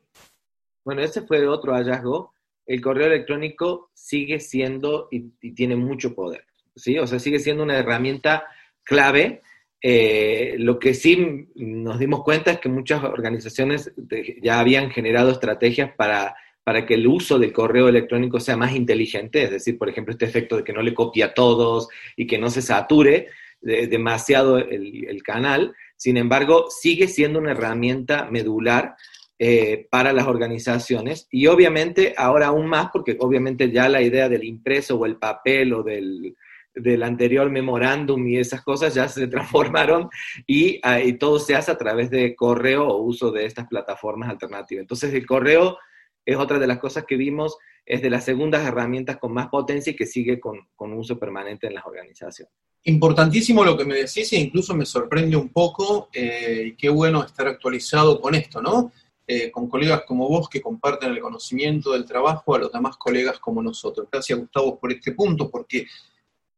Bueno, 0.85 1.03
ese 1.03 1.23
fue 1.23 1.45
otro 1.49 1.73
hallazgo. 1.75 2.33
El 2.65 2.81
correo 2.81 3.09
electrónico 3.09 3.91
sigue 3.93 4.39
siendo 4.39 5.09
y, 5.11 5.31
tiene 5.53 5.75
mucho 5.75 6.15
poder, 6.15 6.47
¿sí? 6.77 6.97
O 6.97 7.09
sea, 7.09 7.19
sigue 7.19 7.41
siendo 7.41 7.65
una 7.65 7.77
herramienta 7.77 8.45
clave. 8.85 9.43
Eh, 9.87 10.55
lo 10.61 10.79
que 10.79 10.95
sí 10.95 11.47
nos 11.57 11.99
dimos 11.99 12.23
cuenta 12.23 12.53
es 12.53 12.59
que 12.59 12.71
muchas 12.71 13.05
organizaciones 13.05 13.93
ya 14.41 14.59
habían 14.59 14.91
generado 14.91 15.31
estrategias 15.31 15.93
para 15.95 16.35
para 16.65 16.87
que 16.87 16.95
el 16.95 17.07
uso 17.07 17.39
del 17.39 17.53
correo 17.53 17.91
electrónico 17.91 18.41
sea 18.41 18.57
más 18.57 18.75
inteligente, 18.75 19.43
es 19.43 19.51
decir, 19.51 19.77
por 19.77 19.91
ejemplo, 19.91 20.13
este 20.13 20.25
efecto 20.25 20.57
de 20.57 20.65
que 20.65 20.73
no 20.73 20.81
le 20.81 20.95
copie 20.95 21.23
a 21.23 21.35
todos 21.35 21.89
y 22.17 22.27
que 22.27 22.39
no 22.39 22.49
se 22.49 22.63
sature 22.63 23.29
demasiado 23.61 24.57
el, 24.57 25.23
canal. 25.23 25.75
Sin 25.97 26.17
embargo, 26.17 26.67
sigue 26.71 27.07
siendo 27.07 27.39
una 27.39 27.51
herramienta 27.51 28.29
medular 28.31 28.97
eh, 29.39 29.87
para 29.91 30.15
las 30.15 30.27
organizaciones 30.27 31.29
y 31.31 31.47
obviamente 31.49 32.15
ahora 32.17 32.47
aún 32.47 32.67
más, 32.67 32.89
porque 32.91 33.17
obviamente 33.21 33.71
ya 33.71 33.89
la 33.91 34.01
idea 34.01 34.31
del 34.31 34.45
impreso 34.45 34.97
o 34.97 35.05
el 35.05 35.17
papel 35.17 35.75
o 35.75 35.83
del, 35.83 36.35
del 36.75 37.03
anterior 37.03 37.51
memorándum 37.51 38.27
y 38.27 38.39
esas 38.39 38.63
cosas 38.63 38.95
ya 38.95 39.09
se 39.09 39.27
transformaron 39.29 40.09
y, 40.47 40.81
ah, 40.83 41.01
y, 41.01 41.15
todo 41.15 41.39
se 41.39 41.55
hace 41.55 41.71
a 41.71 41.79
través 41.79 42.11
de 42.11 42.35
correo 42.35 42.87
o 42.87 43.03
uso 43.03 43.31
de 43.31 43.47
estas 43.47 43.67
plataformas 43.69 44.29
alternativas. 44.31 44.83
Entonces 44.83 45.13
el 45.15 45.27
correo 45.27 45.79
es 46.25 46.37
otra 46.37 46.59
de 46.59 46.67
las 46.67 46.79
cosas 46.79 47.05
que 47.07 47.17
vimos, 47.17 47.57
es 47.85 48.01
de 48.03 48.11
las 48.11 48.25
segundas 48.25 48.67
herramientas 48.67 49.19
con 49.19 49.33
más 49.33 49.49
potencia 49.49 49.93
y 49.93 49.97
que 49.97 50.07
sigue 50.07 50.41
con, 50.41 50.69
con 50.75 50.93
uso 50.95 51.19
permanente 51.19 51.67
en 51.67 51.75
las 51.75 51.85
organizaciones. 51.85 52.53
Importantísimo 52.85 53.65
lo 53.65 53.77
que 53.77 53.85
me 53.85 53.95
decís 53.95 54.33
e 54.33 54.37
incluso 54.37 54.75
me 54.75 54.85
sorprende 54.85 55.37
un 55.37 55.49
poco 55.49 56.09
eh, 56.13 56.65
y 56.67 56.77
qué 56.77 56.89
bueno 56.89 57.25
estar 57.25 57.47
actualizado 57.49 58.21
con 58.21 58.35
esto, 58.35 58.61
¿no? 58.61 58.93
Eh, 59.27 59.51
con 59.51 59.69
colegas 59.69 60.03
como 60.07 60.29
vos 60.29 60.51
que 60.51 60.61
comparten 60.61 61.11
el 61.11 61.21
conocimiento 61.21 61.93
del 61.93 62.05
trabajo 62.05 62.55
a 62.55 62.59
los 62.59 62.73
demás 62.73 62.99
colegas 62.99 63.39
como 63.39 63.63
nosotros. 63.63 64.07
Gracias 64.13 64.39
Gustavo 64.39 64.79
por 64.79 64.93
este 64.93 65.13
punto, 65.13 65.51
porque 65.51 65.87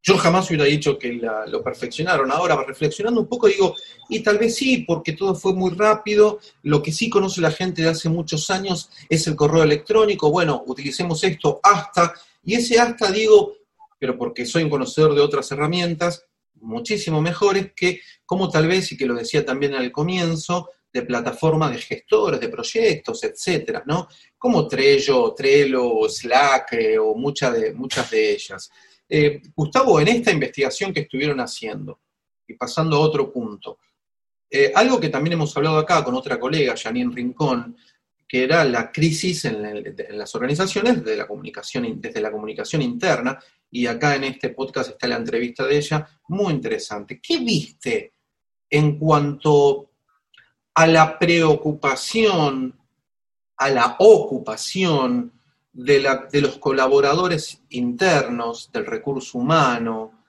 yo 0.07 0.17
jamás 0.17 0.49
hubiera 0.49 0.67
dicho 0.67 0.97
que 0.97 1.21
lo 1.49 1.65
perfeccionaron. 1.65 2.31
Ahora, 2.31 2.63
reflexionando 2.65 3.21
un 3.21 3.27
poco, 3.27 3.49
digo, 3.49 3.75
y 4.09 4.21
tal 4.21 4.39
vez 4.39 4.55
sí, 4.55 4.85
porque 4.87 5.15
todo 5.15 5.35
fue 5.35 5.53
muy 5.53 5.73
rápido. 5.73 6.39
Lo 6.63 6.81
que 6.81 6.93
sí 6.93 7.11
conoce 7.11 7.41
la 7.41 7.51
gente 7.51 7.83
de 7.83 7.89
hace 7.89 8.09
muchos 8.09 8.49
años 8.51 8.89
es 9.09 9.27
el 9.27 9.35
correo 9.35 9.65
electrónico. 9.65 10.31
Bueno, 10.31 10.63
utilicemos 10.65 11.25
esto 11.25 11.59
hasta, 11.61 12.15
y 12.45 12.55
ese 12.55 12.79
hasta 12.79 13.11
digo, 13.11 13.55
pero 13.99 14.17
porque 14.17 14.47
soy 14.47 14.63
un 14.63 14.71
conocedor 14.71 15.13
de 15.13 15.23
otras 15.23 15.51
herramientas 15.51 16.25
muchísimo 16.61 17.21
mejores 17.21 17.73
que, 17.75 18.01
como 18.25 18.49
tal 18.49 18.69
vez, 18.69 18.93
y 18.93 18.97
que 18.97 19.07
lo 19.07 19.15
decía 19.15 19.45
también 19.45 19.75
al 19.75 19.91
comienzo, 19.91 20.71
de 20.93 21.03
plataformas 21.03 21.73
de 21.73 21.79
gestores, 21.79 22.41
de 22.41 22.49
proyectos, 22.49 23.23
etcétera, 23.25 23.83
¿no? 23.87 24.09
Como 24.39 24.67
Trello, 24.67 25.35
Trello, 25.35 26.09
Slack 26.09 26.73
eh, 26.73 26.99
o 26.99 27.15
muchas 27.15 27.53
de, 27.53 27.75
muchas 27.75 28.11
de 28.11 28.31
ellas. 28.33 28.71
Eh, 29.09 29.41
Gustavo, 29.55 30.01
en 30.01 30.09
esta 30.09 30.33
investigación 30.33 30.93
que 30.93 31.01
estuvieron 31.01 31.41
haciendo, 31.41 32.01
y 32.49 32.55
pasando 32.55 32.97
a 32.97 33.01
otro 33.01 33.33
punto, 33.33 33.79
eh, 34.51 34.73
algo 34.75 35.01
que 35.01 35.09
también 35.09 35.35
hemos 35.35 35.57
hablado 35.57 35.79
acá 35.79 36.03
con 36.05 36.15
otra 36.15 36.39
colega, 36.39 36.77
Janine 36.77 37.15
Rincón, 37.15 37.77
que 38.29 38.45
era 38.45 38.65
la 38.65 38.91
crisis 38.91 39.45
en, 39.45 39.95
las 40.11 40.35
organizaciones 40.35 41.05
desde 41.05 41.17
la 41.17 41.27
comunicación 42.31 42.83
interna, 42.83 43.39
y 43.71 43.87
acá 43.87 44.17
en 44.17 44.25
este 44.25 44.51
podcast 44.51 44.91
está 44.91 45.07
la 45.07 45.17
entrevista 45.17 45.65
de 45.65 45.77
ella, 45.77 46.09
muy 46.29 46.53
interesante. 46.53 47.21
¿Qué 47.21 47.39
viste 47.39 48.13
en 48.71 48.99
cuanto 48.99 49.91
a 50.75 50.87
la 50.87 51.19
preocupación, 51.19 52.79
a 53.57 53.71
la 53.71 53.97
ocupación 53.99 55.33
de, 55.76 56.40
los 56.40 56.59
colaboradores 56.59 57.61
internos 57.71 58.71
del 58.73 58.87
recurso 58.87 59.38
humano, 59.38 60.25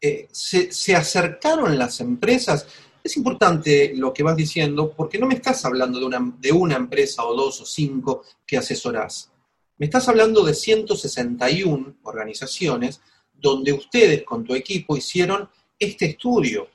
eh, 0.00 0.28
se, 0.30 0.94
acercaron 0.94 1.76
las 1.76 2.00
empresas. 2.00 2.66
Es 3.02 3.16
importante 3.16 3.92
lo 3.96 4.12
que 4.12 4.22
vas 4.22 4.36
diciendo 4.36 4.92
porque 4.96 5.18
no 5.18 5.26
me 5.26 5.34
estás 5.34 5.64
hablando 5.64 5.98
de 5.98 6.06
una, 6.06 6.34
de 6.38 6.52
una 6.52 6.76
empresa 6.76 7.24
o 7.24 7.34
dos 7.34 7.60
o 7.60 7.66
cinco 7.66 8.22
que 8.46 8.56
asesorás. 8.56 9.32
Me 9.78 9.86
estás 9.86 10.08
hablando 10.08 10.44
de 10.44 10.54
161 10.54 11.96
organizaciones 12.04 13.00
donde 13.34 13.72
ustedes 13.72 14.22
con 14.22 14.44
tu 14.44 14.54
equipo 14.54 14.96
hicieron 14.96 15.48
este 15.78 16.06
estudio. 16.06 16.68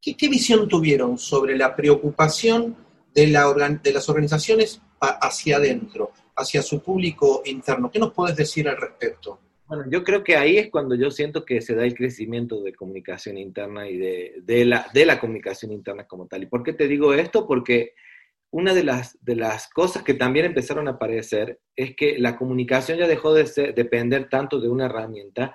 ¿Qué, 0.00 0.16
qué 0.16 0.28
visión 0.28 0.68
tuvieron 0.68 1.18
sobre 1.18 1.56
la 1.56 1.74
preocupación 1.74 2.76
de, 3.14 3.26
la, 3.26 3.52
de 3.82 3.92
las 3.92 4.08
organizaciones 4.08 4.80
hacia 5.00 5.56
adentro? 5.56 6.12
Hacia 6.40 6.62
su 6.62 6.82
público 6.82 7.42
interno. 7.44 7.90
¿Qué 7.90 7.98
nos 7.98 8.12
puedes 8.12 8.36
decir 8.36 8.68
al 8.68 8.76
respecto? 8.76 9.38
Bueno, 9.66 9.84
yo 9.88 10.02
creo 10.02 10.24
que 10.24 10.36
ahí 10.36 10.58
es 10.58 10.68
cuando 10.68 10.96
yo 10.96 11.10
siento 11.10 11.44
que 11.44 11.60
se 11.60 11.74
da 11.76 11.84
el 11.84 11.94
crecimiento 11.94 12.60
de 12.60 12.74
comunicación 12.74 13.38
interna 13.38 13.88
y 13.88 13.98
de, 13.98 14.64
la, 14.64 14.86
de 14.92 15.06
la 15.06 15.20
comunicación 15.20 15.70
interna 15.70 16.08
como 16.08 16.26
tal. 16.26 16.42
¿Y 16.42 16.46
por 16.46 16.64
qué 16.64 16.72
te 16.72 16.88
digo 16.88 17.14
esto? 17.14 17.46
Porque 17.46 17.94
una 18.50 18.74
de 18.74 18.82
las, 18.82 19.16
de 19.24 19.36
las 19.36 19.68
cosas 19.68 20.02
que 20.02 20.14
también 20.14 20.46
empezaron 20.46 20.88
a 20.88 20.92
aparecer 20.92 21.60
es 21.76 21.94
que 21.94 22.18
la 22.18 22.36
comunicación 22.36 22.98
ya 22.98 23.06
dejó 23.06 23.32
de 23.32 23.44
depender 23.76 24.28
tanto 24.28 24.60
de 24.60 24.68
una 24.68 24.86
herramienta 24.86 25.54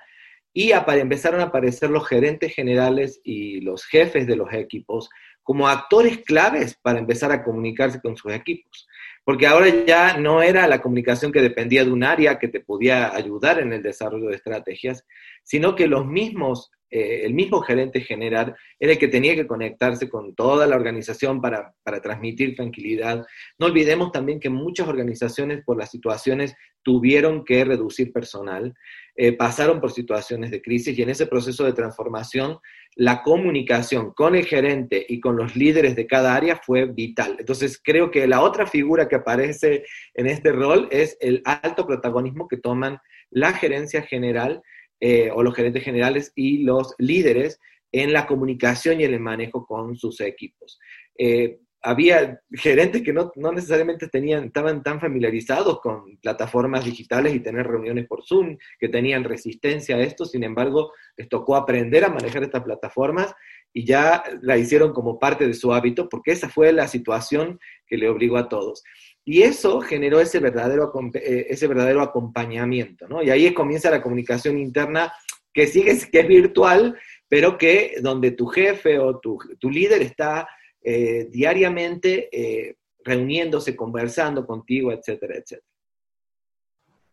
y 0.53 0.71
empezaron 0.71 1.41
a 1.41 1.45
aparecer 1.45 1.89
los 1.89 2.07
gerentes 2.07 2.55
generales 2.55 3.19
y 3.25 3.59
los 3.59 3.83
jefes 3.83 4.25
de 4.25 4.37
los 4.37 4.53
equipos 4.53 5.09
como 5.45 5.69
actores 5.69 6.17
claves 6.25 6.77
para 6.81 6.99
empezar 6.99 7.31
a 7.31 7.45
comunicarse 7.45 8.01
con 8.01 8.17
sus 8.17 8.33
equipos 8.33 8.85
porque 9.25 9.47
ahora 9.47 9.67
ya 9.85 10.17
no 10.17 10.41
era 10.41 10.67
la 10.67 10.81
comunicación 10.81 11.31
que 11.31 11.41
dependía 11.41 11.83
de 11.83 11.91
un 11.91 12.03
área 12.03 12.37
que 12.37 12.47
te 12.47 12.59
podía 12.59 13.13
ayudar 13.13 13.59
en 13.59 13.73
el 13.73 13.81
desarrollo 13.81 14.29
de 14.29 14.35
estrategias, 14.35 15.03
sino 15.43 15.75
que 15.75 15.87
los 15.87 16.05
mismos, 16.05 16.71
eh, 16.91 17.23
el 17.25 17.33
mismo 17.33 17.59
gerente 17.61 18.01
general 18.01 18.55
era 18.79 18.93
el 18.93 18.99
que 18.99 19.07
tenía 19.07 19.35
que 19.35 19.47
conectarse 19.47 20.09
con 20.09 20.35
toda 20.35 20.67
la 20.67 20.75
organización 20.75 21.41
para, 21.41 21.73
para 21.81 22.01
transmitir 22.01 22.55
tranquilidad. 22.55 23.25
No 23.57 23.65
olvidemos 23.65 24.11
también 24.11 24.39
que 24.39 24.51
muchas 24.51 24.87
organizaciones 24.87 25.63
por 25.65 25.75
las 25.75 25.89
situaciones 25.89 26.55
tuvieron 26.83 27.43
que 27.43 27.65
reducir 27.65 28.13
personal, 28.13 28.75
eh, 29.17 29.31
pasaron 29.31 29.79
por 29.79 29.91
situaciones 29.91 30.51
de 30.51 30.61
crisis 30.61 30.97
y 30.97 31.01
en 31.01 31.09
ese 31.09 31.25
proceso 31.25 31.63
de 31.63 31.71
transformación 31.73 32.57
la 32.95 33.23
comunicación 33.23 34.11
con 34.11 34.35
el 34.35 34.45
gerente 34.45 35.05
y 35.07 35.19
con 35.19 35.37
los 35.37 35.55
líderes 35.55 35.95
de 35.95 36.07
cada 36.07 36.35
área 36.35 36.57
fue 36.57 36.85
vital. 36.85 37.35
Entonces, 37.39 37.79
creo 37.81 38.11
que 38.11 38.27
la 38.27 38.41
otra 38.41 38.67
figura 38.67 39.07
que 39.07 39.15
aparece 39.15 39.85
en 40.13 40.27
este 40.27 40.51
rol 40.51 40.87
es 40.91 41.17
el 41.21 41.41
alto 41.45 41.85
protagonismo 41.85 42.47
que 42.47 42.57
toman 42.57 42.99
la 43.29 43.53
gerencia 43.53 44.01
general 44.01 44.61
eh, 44.99 45.29
o 45.33 45.43
los 45.43 45.55
gerentes 45.55 45.83
generales 45.83 46.31
y 46.35 46.63
los 46.63 46.95
líderes 46.97 47.59
en 47.91 48.11
la 48.11 48.27
comunicación 48.27 48.99
y 48.99 49.05
el 49.05 49.19
manejo 49.19 49.65
con 49.65 49.95
sus 49.95 50.19
equipos. 50.21 50.79
Eh, 51.17 51.59
había 51.85 52.41
gerentes 52.51 53.03
que 53.03 53.13
no, 53.13 53.31
no, 53.35 53.51
necesariamente 53.51 54.07
tenían, 54.07 54.45
estaban 54.45 54.81
tan 54.81 54.99
familiarizados 54.99 55.79
con 55.81 56.17
plataformas 56.17 56.83
digitales 56.83 57.35
y 57.35 57.41
tener 57.41 57.67
reuniones 57.67 58.07
por 58.07 58.25
Zoom, 58.25 58.57
que 58.79 58.89
tenían 58.89 59.23
resistencia 59.23 59.95
a 59.95 60.01
esto, 60.01 60.25
sin 60.25 60.43
embargo, 60.43 60.93
les 61.15 61.29
tocó 61.29 61.55
aprender 61.55 62.03
a 62.03 62.09
manejar 62.09 62.41
estas 62.41 62.63
plataformas 62.63 63.35
y 63.71 63.85
ya 63.85 64.23
la 64.41 64.57
hicieron 64.57 64.93
como 64.93 65.19
parte 65.19 65.45
de 65.45 65.53
su 65.53 65.73
hábito, 65.73 66.09
porque 66.09 66.31
esa 66.31 66.49
fue 66.49 66.73
la 66.73 66.87
situación 66.87 67.59
que 67.85 67.97
le 67.97 68.09
obligó 68.09 68.37
a 68.37 68.49
todos. 68.49 68.83
Y 69.23 69.43
eso 69.43 69.79
generó 69.79 70.19
ese 70.19 70.39
verdadero, 70.39 70.91
eh, 71.13 71.45
ese 71.49 71.67
verdadero 71.67 72.01
acompañamiento, 72.01 73.07
¿no? 73.07 73.21
Y 73.21 73.29
ahí 73.29 73.53
comienza 73.53 73.91
la 73.91 74.01
comunicación 74.01 74.57
interna 74.57 75.13
que 75.53 75.67
sigue, 75.67 75.95
que 76.11 76.21
es 76.21 76.27
virtual, 76.27 76.97
pero 77.27 77.59
que 77.59 77.97
donde 78.01 78.31
tu 78.31 78.47
jefe 78.47 78.97
o 78.97 79.19
tu, 79.19 79.37
tu 79.59 79.69
líder 79.69 80.01
está 80.01 80.47
eh, 80.87 81.29
diariamente 81.31 82.29
eh, 82.31 82.75
reuniéndose, 83.03 83.75
conversando 83.75 84.45
contigo, 84.45 84.91
etcétera, 84.91 85.33
etcétera. 85.33 85.67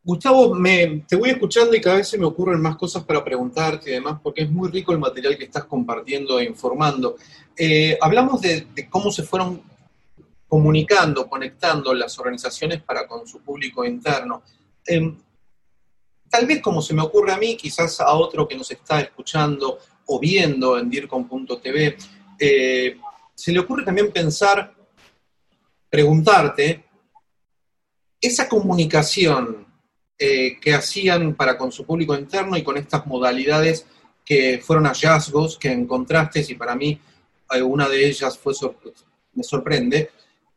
Gustavo, 0.04 0.54
me, 0.54 1.04
te 1.08 1.16
voy 1.16 1.30
escuchando 1.30 1.74
y 1.74 1.80
cada 1.80 1.96
vez 1.96 2.08
se 2.08 2.18
me 2.18 2.26
ocurren 2.26 2.60
más 2.60 2.76
cosas 2.76 3.02
para 3.04 3.24
preguntarte 3.24 3.88
y 3.88 3.94
demás, 3.94 4.20
porque 4.22 4.42
es 4.42 4.50
muy 4.50 4.68
rico 4.68 4.92
el 4.92 4.98
material 4.98 5.38
que 5.38 5.44
estás 5.44 5.64
compartiendo 5.64 6.38
e 6.38 6.44
informando. 6.44 7.16
Eh, 7.56 7.96
hablamos 7.98 8.42
de, 8.42 8.66
cómo 8.90 9.10
se 9.10 9.22
fueron 9.22 9.62
comunicando, 10.46 11.26
conectando 11.26 11.94
las 11.94 12.18
organizaciones 12.18 12.82
para 12.82 13.06
con 13.06 13.26
su 13.26 13.40
público 13.40 13.86
interno. 13.86 14.42
Em, 14.84 15.16
tal 16.28 16.44
vez 16.46 16.60
como 16.60 16.82
se 16.82 16.92
me 16.92 17.00
ocurre 17.00 17.32
a 17.32 17.38
mí, 17.38 17.56
quizás 17.56 18.00
a 18.00 18.12
otro 18.12 18.46
que 18.46 18.54
nos 18.54 18.70
está 18.70 19.00
escuchando 19.00 19.78
o 20.04 20.20
viendo 20.20 20.78
en 20.78 20.90
DIRCOM.tv, 20.90 21.96
se 23.34 23.52
le 23.52 23.60
ocurre 23.60 23.84
también 23.84 24.12
pensar, 24.12 24.74
preguntarte, 25.88 26.84
esa 28.20 28.48
comunicación 28.48 29.66
eh, 30.18 30.60
que 30.60 30.72
hacían 30.72 31.34
para 31.34 31.58
con 31.58 31.72
su 31.72 31.84
público 31.84 32.14
interno 32.14 32.56
y 32.56 32.62
con 32.62 32.76
estas 32.76 33.04
modalidades 33.06 33.86
que 34.24 34.62
fueron 34.64 34.84
hallazgos 34.84 35.58
que 35.58 35.72
encontraste, 35.72 36.44
y 36.48 36.54
para 36.54 36.76
mí 36.76 37.00
eh, 37.52 37.62
una 37.62 37.88
de 37.88 38.06
ellas 38.06 38.38
fue 38.38 38.54
me 39.34 39.42
sorprende, 39.42 40.10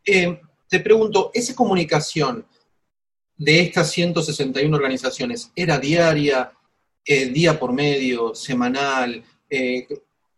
eh, 0.06 0.40
te 0.70 0.80
pregunto, 0.80 1.32
¿esa 1.34 1.56
comunicación 1.56 2.46
de 3.38 3.62
estas 3.62 3.90
161 3.92 4.76
organizaciones 4.76 5.52
era 5.56 5.80
diaria, 5.80 6.52
día 7.04 7.60
por 7.60 7.74
medio, 7.74 8.36
semanal? 8.36 9.24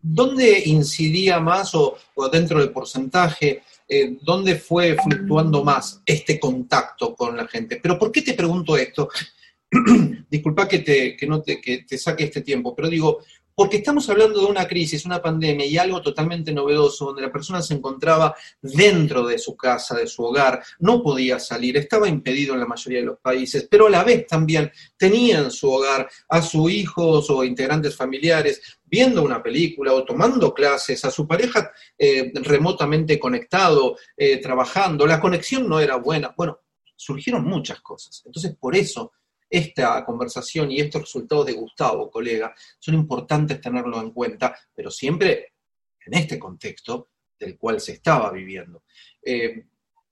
¿Dónde 0.10 0.64
incidía 0.66 1.40
más 1.42 1.76
o, 1.76 1.98
dentro 2.32 2.60
del 2.60 2.72
porcentaje, 2.72 3.64
eh, 3.90 4.18
dónde 4.22 4.56
fue 4.56 4.96
fluctuando 4.96 5.66
más 5.66 6.02
este 6.06 6.40
contacto 6.40 7.14
con 7.14 7.36
la 7.36 7.46
gente? 7.46 7.80
Pero 7.82 8.00
¿por 8.00 8.10
qué 8.10 8.22
te 8.22 8.34
pregunto 8.34 8.78
esto? 8.78 9.10
Disculpa 10.30 10.66
que 10.66 10.80
te, 10.80 11.18
no 11.28 11.42
te, 11.42 11.60
que 11.60 11.80
te 11.80 11.98
saque 11.98 12.24
este 12.24 12.42
tiempo, 12.42 12.74
pero 12.74 12.88
digo, 12.88 13.20
porque 13.54 13.78
estamos 13.78 14.08
hablando 14.08 14.40
de 14.40 14.46
una 14.46 14.68
crisis, 14.68 15.04
una 15.04 15.20
pandemia 15.20 15.66
y 15.66 15.80
algo 15.80 16.00
totalmente 16.02 16.54
novedoso, 16.54 17.08
donde 17.08 17.24
la 17.24 17.32
persona 17.32 17.60
se 17.62 17.74
encontraba 17.74 18.36
dentro 18.62 19.26
de 19.26 19.40
su 19.40 19.58
casa, 19.58 19.96
de 19.96 20.06
su 20.06 20.24
hogar, 20.24 20.64
no 20.78 21.02
podía 21.02 21.40
salir, 21.40 21.76
estaba 21.76 22.08
impedido 22.08 22.54
en 22.54 22.60
la 22.60 22.68
mayoría 22.68 23.00
de 23.00 23.08
los 23.08 23.20
países, 23.20 23.68
pero 23.70 23.88
a 23.88 23.90
la 23.90 24.04
vez 24.04 24.28
también 24.28 24.72
tenía 24.96 25.40
en 25.40 25.50
su 25.50 25.72
hogar 25.72 26.08
a 26.30 26.42
sus 26.44 26.72
hijos 26.72 27.32
o 27.32 27.44
integrantes 27.44 27.96
familiares 27.96 28.77
viendo 28.90 29.22
una 29.22 29.44
película 29.44 29.94
o 29.94 30.04
tomando 30.04 30.54
clases, 30.54 31.04
a 31.06 31.12
su 31.12 31.28
pareja 31.28 31.72
eh, 31.98 32.32
remotamente 32.36 33.20
conectado, 33.20 33.98
eh, 34.16 34.38
trabajando, 34.38 35.06
la 35.06 35.20
conexión 35.20 35.68
no 35.68 35.80
era 35.80 35.98
buena. 35.98 36.34
Bueno, 36.36 36.62
surgieron 36.96 37.44
muchas 37.44 37.82
cosas. 37.82 38.24
Entonces, 38.26 38.56
por 38.58 38.76
eso 38.76 39.12
esta 39.50 40.04
conversación 40.06 40.72
y 40.72 40.80
estos 40.80 41.02
resultados 41.04 41.46
de 41.46 41.54
Gustavo, 41.54 42.10
colega, 42.10 42.54
son 42.80 42.96
importantes 42.96 43.62
tenerlo 43.62 44.02
en 44.02 44.12
cuenta, 44.12 44.58
pero 44.74 44.92
siempre 44.92 45.54
en 46.06 46.14
este 46.14 46.40
contexto 46.40 47.10
del 47.40 47.58
cual 47.58 47.80
se 47.80 47.94
estaba 47.94 48.32
viviendo. 48.32 48.84
Eh, 49.22 49.66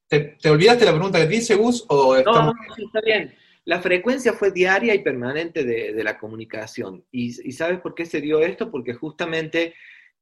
¿te, 0.07 0.37
olvidaste 0.49 0.85
la 0.85 0.91
pregunta 0.91 1.19
que 1.19 1.27
te 1.27 1.35
hice, 1.35 1.55
Gus? 1.55 1.85
O 1.87 2.15
estamos... 2.15 2.53
No, 2.53 2.85
está 2.85 3.01
bien. 3.01 3.35
La 3.65 3.81
frecuencia 3.81 4.33
fue 4.33 4.51
diaria 4.51 4.93
y 4.93 4.99
permanente 4.99 5.63
de, 5.63 6.03
la 6.03 6.17
comunicación. 6.17 7.03
Y, 7.11 7.31
sabes 7.51 7.79
por 7.79 7.95
qué 7.95 8.05
se 8.05 8.21
dio 8.21 8.39
esto? 8.39 8.71
Porque 8.71 8.93
justamente 8.93 9.73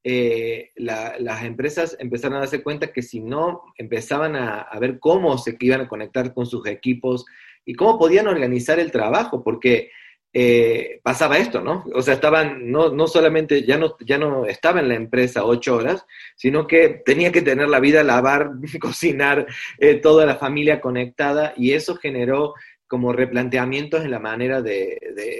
eh, 0.03 0.71
las 0.75 1.43
empresas 1.43 1.95
empezaron 1.99 2.37
a 2.37 2.41
darse 2.41 2.63
cuenta 2.63 2.91
que 2.91 3.01
si 3.01 3.19
no 3.19 3.61
empezaban 3.77 4.35
a, 4.35 4.61
a 4.61 4.79
ver 4.79 4.99
cómo 4.99 5.37
se 5.37 5.55
iban 5.59 5.81
a 5.81 5.87
conectar 5.87 6.33
con 6.33 6.45
sus 6.45 6.65
equipos, 6.67 7.25
y 7.65 7.75
cómo 7.75 7.97
podían 7.97 8.27
organizar 8.27 8.79
el 8.79 8.91
trabajo, 8.91 9.43
porque 9.43 9.91
eh, 10.33 10.99
pasaba 11.03 11.37
esto, 11.37 11.61
¿no? 11.61 11.85
O 11.93 12.01
sea, 12.01 12.15
estaban, 12.15 12.71
no, 12.71 12.89
no 12.89 13.07
solamente, 13.07 13.63
ya 13.63 13.77
no, 13.77 13.95
ya 13.99 14.17
no 14.17 14.45
estaba 14.45 14.79
en 14.79 14.89
la 14.89 14.95
empresa 14.95 15.45
ocho 15.45 15.75
horas, 15.75 16.05
sino 16.35 16.67
que 16.67 17.01
tenía 17.05 17.31
que 17.31 17.43
tener 17.43 17.69
la 17.69 17.79
vida, 17.79 18.03
lavar, 18.03 18.51
cocinar, 18.81 19.45
eh, 19.77 19.95
toda 19.95 20.25
la 20.25 20.35
familia 20.35 20.81
conectada, 20.81 21.53
y 21.55 21.73
eso 21.73 21.95
generó 21.95 22.55
como 22.93 23.11
replanteamientos 23.11 24.05
en 24.05 24.11
la 24.11 24.19
manera 24.19 24.61
de, 24.61 24.99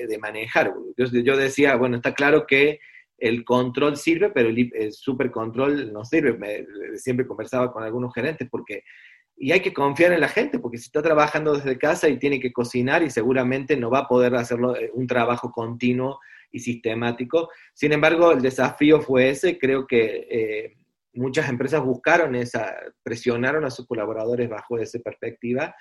de, 0.10 0.18
manejar. 0.18 0.74
Yo, 0.98 1.38
decía, 1.38 1.76
bueno, 1.76 1.98
está 1.98 2.16
claro 2.16 2.48
que 2.48 2.80
el 3.20 3.46
control 3.46 3.96
sirve, 3.96 4.32
pero 4.32 4.50
el, 4.50 4.72
el 4.74 4.92
super 4.92 5.30
control 5.30 5.94
no 5.94 6.04
sirve. 6.04 6.66
Siempre 6.96 7.28
conversaba 7.28 7.72
con 7.72 7.84
algunos 7.84 8.12
gerentes 8.12 8.48
porque 8.50 8.82
y 9.38 9.52
hay 9.52 9.60
que 9.60 9.72
confiar 9.72 10.14
en 10.14 10.22
la 10.22 10.30
gente, 10.30 10.58
porque 10.58 10.80
si 10.80 10.86
está 10.86 11.04
trabajando 11.04 11.54
desde 11.54 11.78
casa 11.78 12.10
y 12.10 12.18
tiene 12.18 12.40
que 12.40 12.52
cocinar 12.52 13.04
y 13.04 13.12
seguramente 13.12 13.78
no 13.78 13.92
va 13.92 14.00
a 14.00 14.08
poder 14.08 14.34
hacerlo 14.34 14.76
eh, 14.76 14.90
un 14.92 15.06
trabajo 15.06 15.52
continuo 15.52 16.20
y 16.52 16.58
sistemático. 16.58 17.52
Sin 17.76 17.92
embargo, 17.92 18.32
el 18.32 18.42
desafío 18.42 19.00
fue 19.00 19.30
ese, 19.30 19.60
creo 19.60 19.86
que 19.86 20.28
eh, 20.28 20.74
muchas 21.14 21.48
empresas 21.50 21.84
buscaron 21.84 22.34
esa, 22.34 22.74
presionaron 23.04 23.64
a 23.64 23.70
sus 23.70 23.86
colaboradores 23.86 24.50
bajo 24.50 24.80
esa 24.80 24.98
perspectiva 24.98 25.76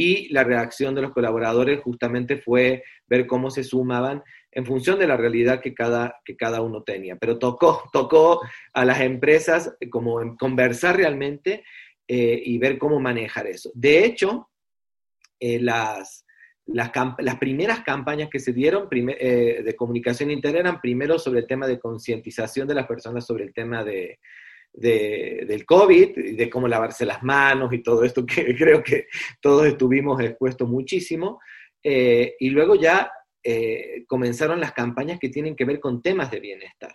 y 0.00 0.28
la 0.28 0.44
reacción 0.44 0.94
de 0.94 1.02
los 1.02 1.10
colaboradores 1.10 1.80
justamente 1.80 2.36
fue 2.36 2.84
ver 3.08 3.26
cómo 3.26 3.50
se 3.50 3.64
sumaban 3.64 4.22
en 4.52 4.64
función 4.64 4.96
de 4.96 5.08
la 5.08 5.16
realidad 5.16 5.60
que 5.60 5.74
cada, 5.74 6.20
que 6.24 6.36
cada 6.36 6.62
uno 6.62 6.84
tenía. 6.84 7.16
Pero 7.16 7.36
tocó, 7.40 7.82
tocó 7.92 8.40
a 8.72 8.84
las 8.84 9.00
empresas 9.00 9.76
como 9.90 10.36
conversar 10.36 10.96
realmente 10.96 11.64
eh, 12.06 12.40
y 12.44 12.58
ver 12.58 12.78
cómo 12.78 13.00
manejar 13.00 13.48
eso. 13.48 13.72
De 13.74 14.04
hecho, 14.04 14.48
eh, 15.40 15.58
las, 15.58 16.24
las, 16.66 16.92
primeras 17.40 17.80
campañas 17.80 18.28
que 18.30 18.38
se 18.38 18.52
dieron 18.52 18.86
eh, 18.92 19.62
de 19.64 19.74
comunicación 19.74 20.30
interna 20.30 20.60
eran 20.60 20.80
primero 20.80 21.18
sobre 21.18 21.40
el 21.40 21.48
tema 21.48 21.66
de 21.66 21.80
concientización 21.80 22.68
de 22.68 22.74
las 22.74 22.86
personas 22.86 23.26
sobre 23.26 23.42
el 23.42 23.52
tema 23.52 23.82
de, 23.82 24.20
del 24.72 25.64
COVID, 25.66 26.36
de 26.36 26.50
cómo 26.50 26.68
lavarse 26.68 27.04
las 27.04 27.22
manos 27.22 27.72
y 27.72 27.82
todo 27.82 28.04
esto 28.04 28.24
que 28.24 28.54
creo 28.56 28.82
que 28.82 29.06
todos 29.40 29.66
estuvimos 29.66 30.20
expuestos 30.20 30.68
muchísimo. 30.68 31.40
y 31.82 32.50
luego 32.50 32.74
ya 32.74 33.10
comenzaron 34.06 34.60
las 34.60 34.72
campañas 34.72 35.18
que 35.18 35.30
tienen 35.30 35.56
que 35.56 35.64
ver 35.64 35.80
con 35.80 36.02
temas 36.02 36.30
de 36.30 36.40
bienestar. 36.40 36.92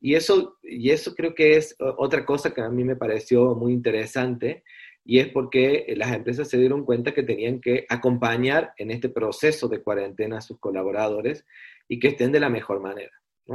Y 0.00 0.14
eso, 0.14 0.58
y 0.62 0.90
eso 0.90 1.14
creo 1.14 1.34
que 1.34 1.56
es 1.56 1.76
otra 1.78 2.24
cosa 2.24 2.54
que 2.54 2.62
a 2.62 2.70
mí 2.70 2.84
me 2.84 2.96
pareció 2.96 3.54
muy 3.54 3.72
interesante, 3.72 4.62
y 5.04 5.18
es 5.18 5.28
porque 5.28 5.92
las 5.96 6.12
empresas 6.12 6.48
se 6.48 6.58
dieron 6.58 6.84
cuenta 6.84 7.12
que 7.12 7.22
tenían 7.22 7.60
que 7.60 7.86
acompañar 7.88 8.72
en 8.76 8.90
este 8.90 9.08
proceso 9.08 9.68
de 9.68 9.82
cuarentena 9.82 10.38
a 10.38 10.42
sus 10.42 10.58
colaboradores 10.58 11.44
y 11.88 11.98
que 11.98 12.08
estén 12.08 12.32
de 12.32 12.40
la 12.40 12.48
mejor 12.48 12.80
manera. 12.80 13.10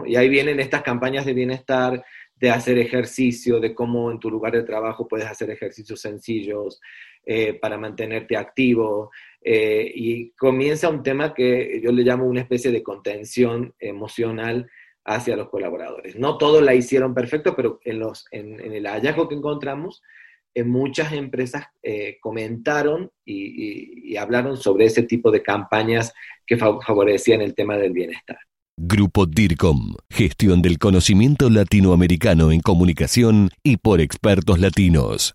Y 0.05 0.17
ahí 0.17 0.27
vienen 0.27 0.59
estas 0.59 0.81
campañas 0.81 1.25
de 1.25 1.33
bienestar, 1.33 2.03
de 2.35 2.49
hacer 2.49 2.77
ejercicio, 2.77 3.59
de 3.59 3.73
cómo 3.73 4.11
en 4.11 4.19
tu 4.19 4.29
lugar 4.29 4.53
de 4.53 4.63
trabajo 4.63 5.07
puedes 5.07 5.27
hacer 5.27 5.49
ejercicios 5.49 6.01
sencillos 6.01 6.81
eh, 7.25 7.53
para 7.53 7.77
mantenerte 7.77 8.35
activo. 8.37 9.11
Eh, 9.41 9.91
y 9.93 10.31
comienza 10.31 10.89
un 10.89 11.01
tema 11.01 11.33
que 11.33 11.79
yo 11.81 11.91
le 11.91 12.03
llamo 12.03 12.25
una 12.25 12.41
especie 12.41 12.71
de 12.71 12.83
contención 12.83 13.73
emocional 13.79 14.69
hacia 15.05 15.37
los 15.37 15.49
colaboradores. 15.49 16.15
No 16.15 16.37
todos 16.37 16.61
la 16.63 16.73
hicieron 16.73 17.13
perfecto, 17.13 17.55
pero 17.55 17.79
en, 17.83 17.99
los, 17.99 18.25
en, 18.31 18.59
el 18.59 18.85
hallazgo 18.85 19.29
que 19.29 19.35
encontramos, 19.35 20.01
en 20.53 20.69
muchas 20.69 21.13
empresas 21.13 21.67
eh, 21.83 22.17
comentaron 22.19 23.11
y, 23.23 24.15
hablaron 24.17 24.55
sobre 24.55 24.85
ese 24.85 25.03
tipo 25.03 25.29
de 25.29 25.43
campañas 25.43 26.13
que 26.47 26.57
favorecían 26.57 27.41
el 27.41 27.53
tema 27.53 27.77
del 27.77 27.91
bienestar. 27.91 28.39
Grupo 28.77 29.25
DIRCOM, 29.25 29.95
gestión 30.09 30.61
del 30.61 30.77
conocimiento 30.79 31.49
latinoamericano 31.49 32.51
en 32.51 32.59
comunicación 32.59 33.49
y 33.63 33.77
por 33.77 34.01
expertos 34.01 34.59
latinos. 34.59 35.33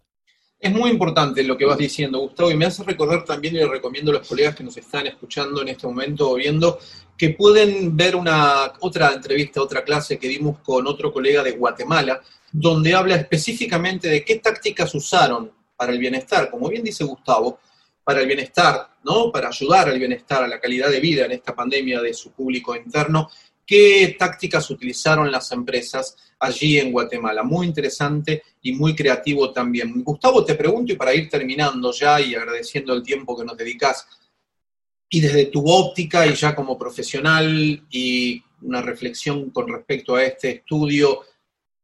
Es 0.59 0.71
muy 0.71 0.91
importante 0.91 1.43
lo 1.43 1.57
que 1.57 1.65
vas 1.65 1.79
diciendo, 1.79 2.19
Gustavo, 2.19 2.51
y 2.51 2.57
me 2.59 2.67
hace 2.67 2.85
recordar 2.85 3.25
también, 3.25 3.55
y 3.55 3.59
le 3.61 3.67
recomiendo 3.67 4.11
a 4.11 4.17
los 4.17 4.29
colegas 4.29 4.55
que 4.55 4.63
nos 4.63 4.77
están 4.77 5.07
escuchando 5.07 5.63
en 5.63 5.69
este 5.69 5.87
momento 5.87 6.31
o 6.31 6.35
viendo, 6.35 6.79
que 7.17 7.31
pueden 7.31 7.97
ver 7.97 8.15
una 8.15 8.75
otra 8.81 9.11
entrevista, 9.15 9.63
otra 9.63 9.85
clase 9.85 10.19
que 10.19 10.29
dimos 10.29 10.59
con 10.59 10.87
otro 10.87 11.11
colega 11.11 11.43
de 11.43 11.53
Guatemala, 11.53 12.21
donde 12.53 12.93
habla 12.93 13.17
específicamente 13.17 14.09
de 14.09 14.23
qué 14.23 14.37
tácticas 14.37 14.95
usaron 14.95 15.51
para 15.77 15.93
el 15.93 15.99
bienestar, 15.99 16.51
como 16.51 16.69
bien 16.69 16.85
dice 16.85 17.05
Gustavo, 17.05 17.59
para 18.03 18.21
el 18.21 18.27
bienestar, 18.27 18.97
¿no? 19.05 19.31
Para 19.31 19.49
ayudar 19.49 19.89
al 19.89 19.99
bienestar, 19.99 20.43
a 20.43 20.49
la 20.49 20.61
calidad 20.61 20.91
de 20.91 21.01
vida 21.01 21.25
en 21.25 21.33
esta 21.33 21.55
pandemia 21.55 22.01
de 22.01 22.15
su 22.15 22.33
público 22.33 22.75
interno, 22.75 23.31
qué 23.67 24.17
tácticas 24.19 24.69
utilizaron 24.71 25.31
las 25.31 25.53
empresas 25.53 26.17
allí 26.41 26.79
en 26.79 26.91
Guatemala. 26.91 27.43
Muy 27.43 27.67
interesante 27.67 28.43
y 28.63 28.73
muy 28.73 28.97
creativo 28.97 29.53
también. 29.53 30.03
Gustavo, 30.03 30.45
te 30.45 30.55
pregunto, 30.55 30.93
y 30.93 30.97
para 30.97 31.15
ir 31.15 31.29
terminando 31.29 31.93
ya 31.93 32.21
y 32.21 32.35
agradeciendo 32.35 32.93
el 32.95 33.03
tiempo 33.03 33.37
que 33.37 33.45
nos 33.45 33.57
dedicas, 33.57 34.07
y 35.09 35.21
desde 35.21 35.47
tu 35.47 35.69
óptica 35.69 36.27
y 36.27 36.35
ya 36.35 36.55
como 36.55 36.79
profesional 36.79 37.85
y 37.91 38.43
una 38.63 38.81
reflexión 38.81 39.51
con 39.51 39.69
respecto 39.69 40.15
a 40.15 40.25
este 40.25 40.51
estudio, 40.51 41.23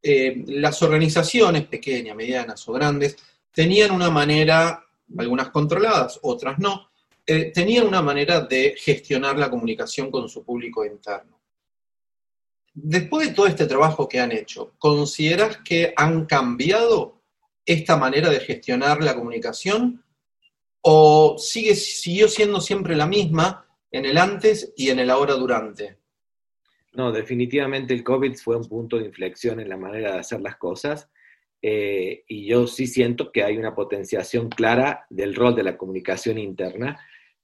eh, 0.02 0.44
las 0.46 0.80
organizaciones, 0.82 1.66
pequeñas, 1.66 2.14
medianas 2.16 2.68
o 2.68 2.72
grandes, 2.72 3.16
tenían 3.52 3.90
una 3.90 4.10
manera, 4.10 4.85
algunas 5.18 5.50
controladas, 5.50 6.18
otras 6.22 6.58
no, 6.58 6.90
eh, 7.26 7.50
tenían 7.52 7.86
una 7.86 8.02
manera 8.02 8.40
de 8.40 8.74
gestionar 8.78 9.38
la 9.38 9.50
comunicación 9.50 10.10
con 10.10 10.28
su 10.28 10.44
público 10.44 10.84
interno. 10.84 11.40
Después 12.72 13.28
de 13.28 13.34
todo 13.34 13.46
este 13.46 13.66
trabajo 13.66 14.08
que 14.08 14.20
han 14.20 14.32
hecho, 14.32 14.74
¿consideras 14.78 15.58
que 15.64 15.92
han 15.96 16.26
cambiado 16.26 17.20
esta 17.64 17.96
manera 17.96 18.30
de 18.30 18.40
gestionar 18.40 19.02
la 19.02 19.14
comunicación 19.14 20.04
o 20.82 21.36
sigue, 21.38 21.74
siguió 21.74 22.28
siendo 22.28 22.60
siempre 22.60 22.94
la 22.94 23.06
misma 23.06 23.66
en 23.90 24.04
el 24.04 24.18
antes 24.18 24.72
y 24.76 24.90
en 24.90 24.98
el 24.98 25.10
ahora 25.10 25.34
durante? 25.34 25.98
No, 26.92 27.10
definitivamente 27.10 27.92
el 27.92 28.04
COVID 28.04 28.36
fue 28.36 28.56
un 28.56 28.68
punto 28.68 28.98
de 28.98 29.06
inflexión 29.06 29.58
en 29.58 29.68
la 29.68 29.76
manera 29.76 30.12
de 30.12 30.18
hacer 30.20 30.40
las 30.40 30.56
cosas 30.56 31.08
eh, 31.68 32.22
y 32.28 32.46
yo 32.46 32.68
sí 32.68 32.86
siento 32.86 33.32
que 33.32 33.42
hay 33.42 33.56
una 33.58 33.74
potenciación 33.74 34.48
clara 34.48 35.04
del 35.10 35.34
rol 35.34 35.56
de 35.56 35.64
la 35.64 35.76
comunicación 35.76 36.38
interna 36.38 36.96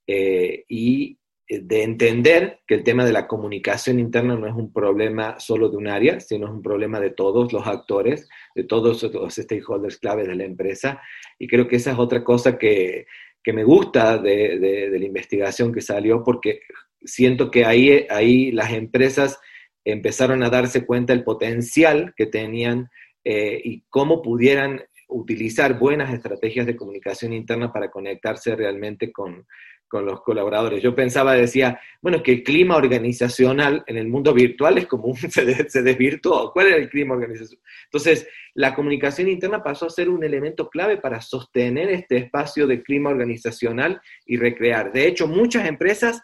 eh, 0.07 0.65
y 0.69 1.19
eh, 1.49 1.59
de 1.61 1.83
entender 1.83 2.61
que 2.65 2.77
el 2.77 2.85
tema 2.85 3.05
de 3.05 3.13
la 3.13 3.27
comunicación 3.27 3.99
interna 3.99 4.37
no 4.37 4.47
es 4.47 4.55
un 4.55 4.73
problema 4.73 5.41
solo 5.41 5.69
de 5.69 5.77
un 5.77 5.89
área, 5.89 6.21
sino 6.21 6.47
es 6.47 6.53
un 6.53 6.63
problema 6.63 7.01
de 7.01 7.11
todos 7.11 7.53
los 7.53 7.67
actores, 7.67 8.29
de 8.55 8.63
todos 8.63 9.03
los 9.03 9.35
stakeholders 9.35 9.99
claves 9.99 10.29
de 10.29 10.37
la 10.37 10.45
empresa. 10.45 11.03
Y 11.37 11.49
creo 11.49 11.67
que 11.67 11.75
esa 11.75 11.91
es 11.91 11.99
otra 11.99 12.23
cosa 12.23 12.57
que, 12.57 13.07
que 13.43 13.53
me 13.53 13.65
gusta 13.65 14.19
de, 14.19 14.57
de, 14.61 15.01
la 15.01 15.05
investigación 15.05 15.73
que 15.73 15.81
salió, 15.81 16.23
porque 16.23 16.61
siento 17.03 17.51
que 17.51 17.65
ahí, 17.65 18.07
ahí 18.09 18.53
las 18.53 18.73
empresas 18.73 19.41
empezaron 19.85 20.45
a 20.45 20.49
darse 20.49 20.87
cuenta 20.87 21.13
del 21.13 21.25
potencial 21.25 22.15
que 22.17 22.27
tenían 22.27 22.89
eh, 23.25 23.61
y 23.63 23.85
cómo 23.89 24.23
pudieran 24.23 24.83
utilizar 25.09 25.79
buenas 25.79 26.13
estrategias 26.13 26.67
de 26.67 26.77
comunicación 26.77 27.33
interna 27.33 27.73
para 27.73 27.91
conectarse 27.91 28.57
realmente 28.57 29.13
con, 29.13 29.47
con 29.93 30.07
los 30.07 30.23
colaboradores. 30.23 30.83
Yo 30.83 30.95
pensaba, 30.95 31.35
decía, 31.35 31.79
bueno, 32.01 32.23
que 32.23 32.33
el 32.33 32.43
clima 32.43 32.77
organizacional 32.77 33.85
en 33.87 33.99
el 33.99 34.09
mundo 34.09 34.33
virtual 34.33 34.79
es 34.79 34.87
como 34.87 35.15
se, 35.17 35.69
se 35.69 35.83
desvirtuó. 35.83 36.51
¿Cuál 36.51 36.69
era 36.69 36.77
el 36.77 36.89
clima 36.89 37.15
organizacional? 37.15 37.63
Entonces, 37.85 38.27
la 38.55 38.75
comunicación 38.75 39.29
interna 39.29 39.63
pasó 39.63 39.87
a 39.87 39.91
ser 39.91 40.09
un 40.09 40.25
elemento 40.25 40.71
clave 40.71 40.97
para 40.97 41.21
sostener 41.21 41.91
este 41.91 42.17
espacio 42.17 42.67
de 42.67 42.83
clima 42.83 43.11
organizacional 43.11 44.01
y 44.25 44.39
recrear. 44.39 44.93
De 44.93 45.07
hecho, 45.07 45.29
muchas 45.29 45.69
empresas 45.69 46.23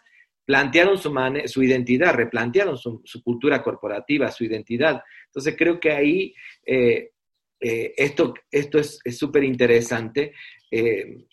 plantearon 0.49 0.97
su, 0.97 1.61
identidad, 1.61 2.11
replantearon 2.15 2.75
su, 2.75 3.03
cultura 3.23 3.61
corporativa, 3.61 4.31
su 4.31 4.45
identidad. 4.45 5.03
Entonces, 5.27 5.53
creo 5.55 5.79
que 5.79 5.91
ahí 5.91 6.33
eh, 6.65 7.11
eh, 7.59 7.93
esto, 7.95 8.33
esto 8.49 8.79
es 8.79 8.99
súper 9.15 9.43
interesante. 9.43 10.33
Eh, 10.71 11.27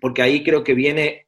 porque 0.00 0.22
ahí 0.22 0.44
creo 0.44 0.62
que 0.62 0.72
viene 0.72 1.26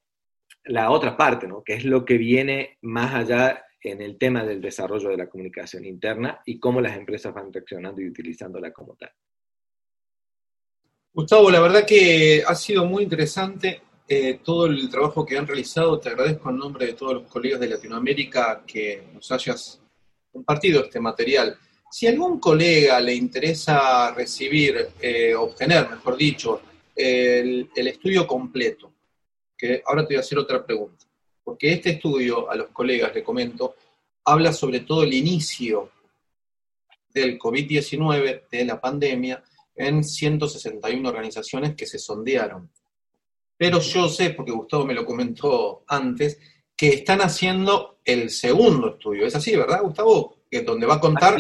la 0.67 0.93
otra 0.93 1.17
parte, 1.17 1.49
¿no? 1.49 1.65
que 1.65 1.75
es 1.75 1.85
lo 1.85 2.05
que 2.05 2.17
viene 2.17 2.79
más 2.83 3.13
allá 3.13 3.65
en 3.81 4.03
el 4.03 4.19
tema 4.19 4.45
del 4.45 4.61
desarrollo 4.61 5.09
de 5.09 5.17
la 5.17 5.29
comunicación 5.29 5.85
interna 5.85 6.41
y 6.47 6.61
cómo 6.61 6.81
las 6.81 6.97
empresas 6.97 7.35
van 7.35 7.53
reaccionando 7.53 8.01
y 8.01 8.07
utilizándola 8.07 8.73
como 8.73 8.95
tal. 8.95 9.11
Gustavo, 11.13 11.51
la 11.51 11.59
verdad 11.59 11.85
que 11.85 12.45
ha 12.47 12.55
sido 12.55 12.85
muy 12.85 13.03
interesante 13.03 13.83
eh, 14.09 14.41
todo 14.43 14.67
el 14.67 14.89
trabajo 14.89 15.25
que 15.25 15.37
han 15.37 15.47
realizado. 15.47 15.99
Te 15.99 16.11
agradezco 16.11 16.51
en 16.51 16.57
nombre 16.59 16.87
de 16.87 16.93
todos 16.95 17.15
los 17.15 17.23
colegas 17.25 17.61
de 17.61 17.69
Latinoamérica 17.69 18.63
que 18.67 19.05
nos 19.13 19.31
hayas 19.33 19.81
compartido 20.33 20.85
este 20.85 21.01
material. 21.01 21.57
Si 21.91 22.07
a 22.07 22.11
algún 22.11 22.39
colega 22.39 23.01
le 23.01 23.15
interesa 23.15 24.13
recibir, 24.13 24.89
eh, 25.01 25.35
obtener, 25.35 25.89
mejor 25.89 26.17
dicho, 26.17 26.61
el 26.95 27.69
estudio 27.75 28.27
completo, 28.27 28.91
que 29.57 29.83
ahora 29.85 30.03
te 30.03 30.15
voy 30.15 30.17
a 30.17 30.21
hacer 30.21 30.39
otra 30.39 30.65
pregunta, 30.65 31.07
porque 31.45 31.73
este 31.73 31.91
estudio, 31.91 32.51
a 32.51 32.57
los 32.57 32.69
colegas 32.69 33.15
le 33.15 33.23
comento, 33.23 33.77
habla 34.25 34.53
sobre 34.53 34.81
todo 34.81 35.03
el 35.05 35.13
inicio 35.15 35.91
del 37.15 37.39
COVID-19, 37.39 38.43
de 38.51 38.65
la 38.65 38.81
pandemia, 38.81 39.43
en 39.75 40.03
161 40.03 41.09
organizaciones 41.09 41.75
que 41.75 41.87
se 41.87 41.99
sondearon. 41.99 42.71
Pero 43.57 43.81
yo 43.81 44.09
sé, 44.09 44.31
porque 44.31 44.53
Gustavo 44.53 44.85
me 44.85 44.95
lo 44.95 45.05
comentó 45.05 45.85
antes, 45.89 46.39
que 46.77 46.89
están 46.89 47.21
haciendo 47.21 48.01
el 48.05 48.31
segundo 48.31 48.91
estudio. 48.91 49.27
Es 49.27 49.35
así, 49.35 49.57
¿verdad, 49.57 49.83
Gustavo? 49.83 50.43
Que 50.51 50.61
donde 50.63 50.87
va 50.87 50.95
a 50.95 51.01
contar 51.01 51.39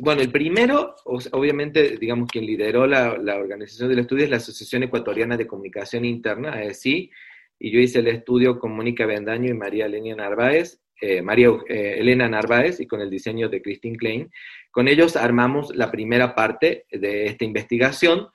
bueno, 0.00 0.20
el 0.22 0.30
primero, 0.30 0.94
obviamente, 1.32 1.96
digamos, 1.96 2.30
quien 2.30 2.46
lideró 2.46 2.86
la, 2.86 3.14
organización 3.36 3.88
del 3.88 3.98
estudio 4.00 4.24
es 4.24 4.30
la 4.30 4.36
Asociación 4.36 4.84
Ecuatoriana 4.84 5.36
de 5.36 5.46
Comunicación 5.46 6.04
Interna, 6.04 6.52
AECI, 6.52 7.10
y 7.58 7.70
yo 7.72 7.80
hice 7.80 7.98
el 7.98 8.06
estudio 8.06 8.60
con 8.60 8.76
Mónica 8.76 9.06
Bendaño 9.06 9.50
y 9.50 9.54
María 9.54 9.86
Elena 9.86 10.14
Narváez, 10.14 10.80
eh, 11.00 11.20
María 11.20 11.48
eh, 11.68 11.96
Elena 11.98 12.28
Narváez 12.28 12.78
y 12.78 12.86
con 12.86 13.00
el 13.00 13.10
diseño 13.10 13.48
de 13.48 13.60
Christine 13.60 13.96
Klein. 13.96 14.30
Con 14.70 14.86
ellos 14.86 15.16
armamos 15.16 15.74
la 15.74 15.90
primera 15.90 16.36
parte 16.36 16.86
de 16.92 17.26
esta 17.26 17.44
investigación 17.44 18.28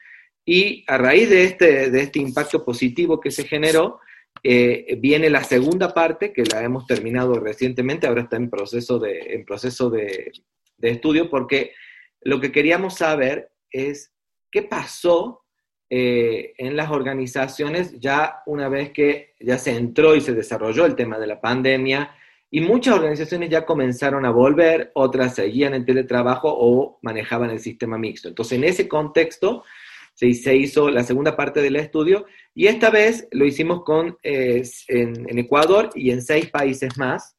y 0.46 0.84
a 0.88 0.98
raíz 0.98 1.30
de 1.30 1.44
este, 1.46 1.90
de 1.90 2.02
este 2.02 2.20
impacto 2.20 2.66
positivo 2.66 3.20
que 3.20 3.32
se 3.32 3.46
generó, 3.46 4.00
eh, 4.44 4.98
viene 5.00 5.30
la 5.30 5.44
segunda 5.44 5.94
parte, 5.94 6.34
que 6.34 6.44
la 6.44 6.64
hemos 6.64 6.86
terminado 6.86 7.36
recientemente, 7.40 8.08
ahora 8.08 8.24
está 8.24 8.36
en 8.36 8.50
proceso 8.50 9.00
de, 9.00 9.20
en 9.36 9.46
proceso 9.46 9.90
de, 9.90 10.32
de 10.78 10.90
estudio 10.90 11.30
porque 11.30 11.74
lo 12.22 12.40
que 12.40 12.52
queríamos 12.52 12.96
saber 12.96 13.52
es 13.72 14.14
qué 14.52 14.64
pasó 14.64 15.44
eh, 15.90 16.54
en 16.58 16.76
las 16.76 16.90
organizaciones 16.92 18.00
ya 18.00 18.42
una 18.46 18.68
vez 18.68 18.92
que 18.92 19.36
ya 19.40 19.58
se 19.58 19.76
entró 19.76 20.16
y 20.16 20.22
se 20.22 20.34
desarrolló 20.34 20.86
el 20.86 20.96
tema 20.96 21.20
de 21.20 21.28
la 21.28 21.40
pandemia 21.40 22.16
y 22.50 22.62
muchas 22.62 22.96
organizaciones 22.96 23.50
ya 23.50 23.66
comenzaron 23.66 24.26
a 24.26 24.32
volver, 24.32 24.92
otras 24.94 25.36
seguían 25.36 25.74
en 25.74 25.86
teletrabajo 25.86 26.54
o 26.56 27.00
manejaban 27.02 27.50
el 27.50 27.60
sistema 27.60 27.98
mixto. 27.98 28.28
Entonces, 28.28 28.58
en 28.58 28.64
ese 28.64 28.88
contexto 28.88 29.64
se, 30.14 30.56
hizo 30.56 30.90
la 30.90 31.04
segunda 31.04 31.36
parte 31.36 31.62
del 31.62 31.76
estudio 31.76 32.26
y 32.54 32.68
esta 32.68 32.90
vez 32.90 33.28
lo 33.32 33.46
hicimos 33.46 33.84
con, 33.84 34.18
eh, 34.24 34.64
en 34.88 35.40
Ecuador 35.40 35.90
y 35.96 36.12
en 36.12 36.22
seis 36.22 36.50
países 36.50 36.98
más. 36.98 37.36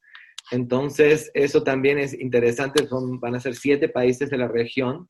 Entonces, 0.50 1.30
eso 1.34 1.62
también 1.62 1.98
es 1.98 2.12
interesante, 2.12 2.86
van 2.90 3.34
a 3.34 3.40
ser 3.40 3.54
siete 3.54 3.88
países 3.88 4.28
de 4.28 4.38
la 4.38 4.48
región 4.48 5.08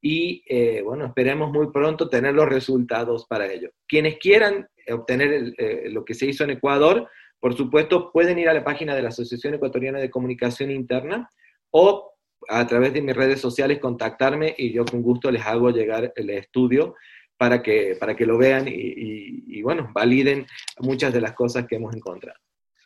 y 0.00 0.42
eh, 0.48 0.82
bueno, 0.82 1.06
esperemos 1.06 1.52
muy 1.52 1.70
pronto 1.70 2.08
tener 2.08 2.34
los 2.34 2.48
resultados 2.48 3.26
para 3.26 3.46
ello. 3.46 3.70
Quienes 3.86 4.18
quieran 4.18 4.66
obtener 4.90 5.54
eh, 5.58 5.88
lo 5.90 6.04
que 6.04 6.14
se 6.14 6.26
hizo 6.26 6.42
en 6.42 6.50
Ecuador, 6.50 7.08
por 7.38 7.56
supuesto, 7.56 8.10
pueden 8.10 8.38
ir 8.38 8.48
a 8.48 8.54
la 8.54 8.64
página 8.64 8.96
de 8.96 9.02
la 9.02 9.10
Asociación 9.10 9.54
Ecuatoriana 9.54 10.00
de 10.00 10.10
Comunicación 10.10 10.70
Interna 10.70 11.30
o 11.70 12.11
a 12.48 12.66
través 12.66 12.92
de 12.92 13.02
mis 13.02 13.16
redes 13.16 13.40
sociales 13.40 13.78
contactarme 13.78 14.54
y 14.56 14.72
yo 14.72 14.84
con 14.84 15.02
gusto 15.02 15.30
les 15.30 15.44
hago 15.44 15.70
llegar 15.70 16.12
el 16.14 16.30
estudio 16.30 16.94
para 17.36 17.62
que, 17.62 17.96
para 17.98 18.14
que 18.14 18.26
lo 18.26 18.38
vean 18.38 18.68
y, 18.68 18.72
y 19.58 19.62
bueno, 19.62 19.90
validen 19.92 20.46
muchas 20.80 21.12
de 21.12 21.20
las 21.20 21.32
cosas 21.32 21.66
que 21.66 21.76
hemos 21.76 21.94
encontrado. 21.94 22.38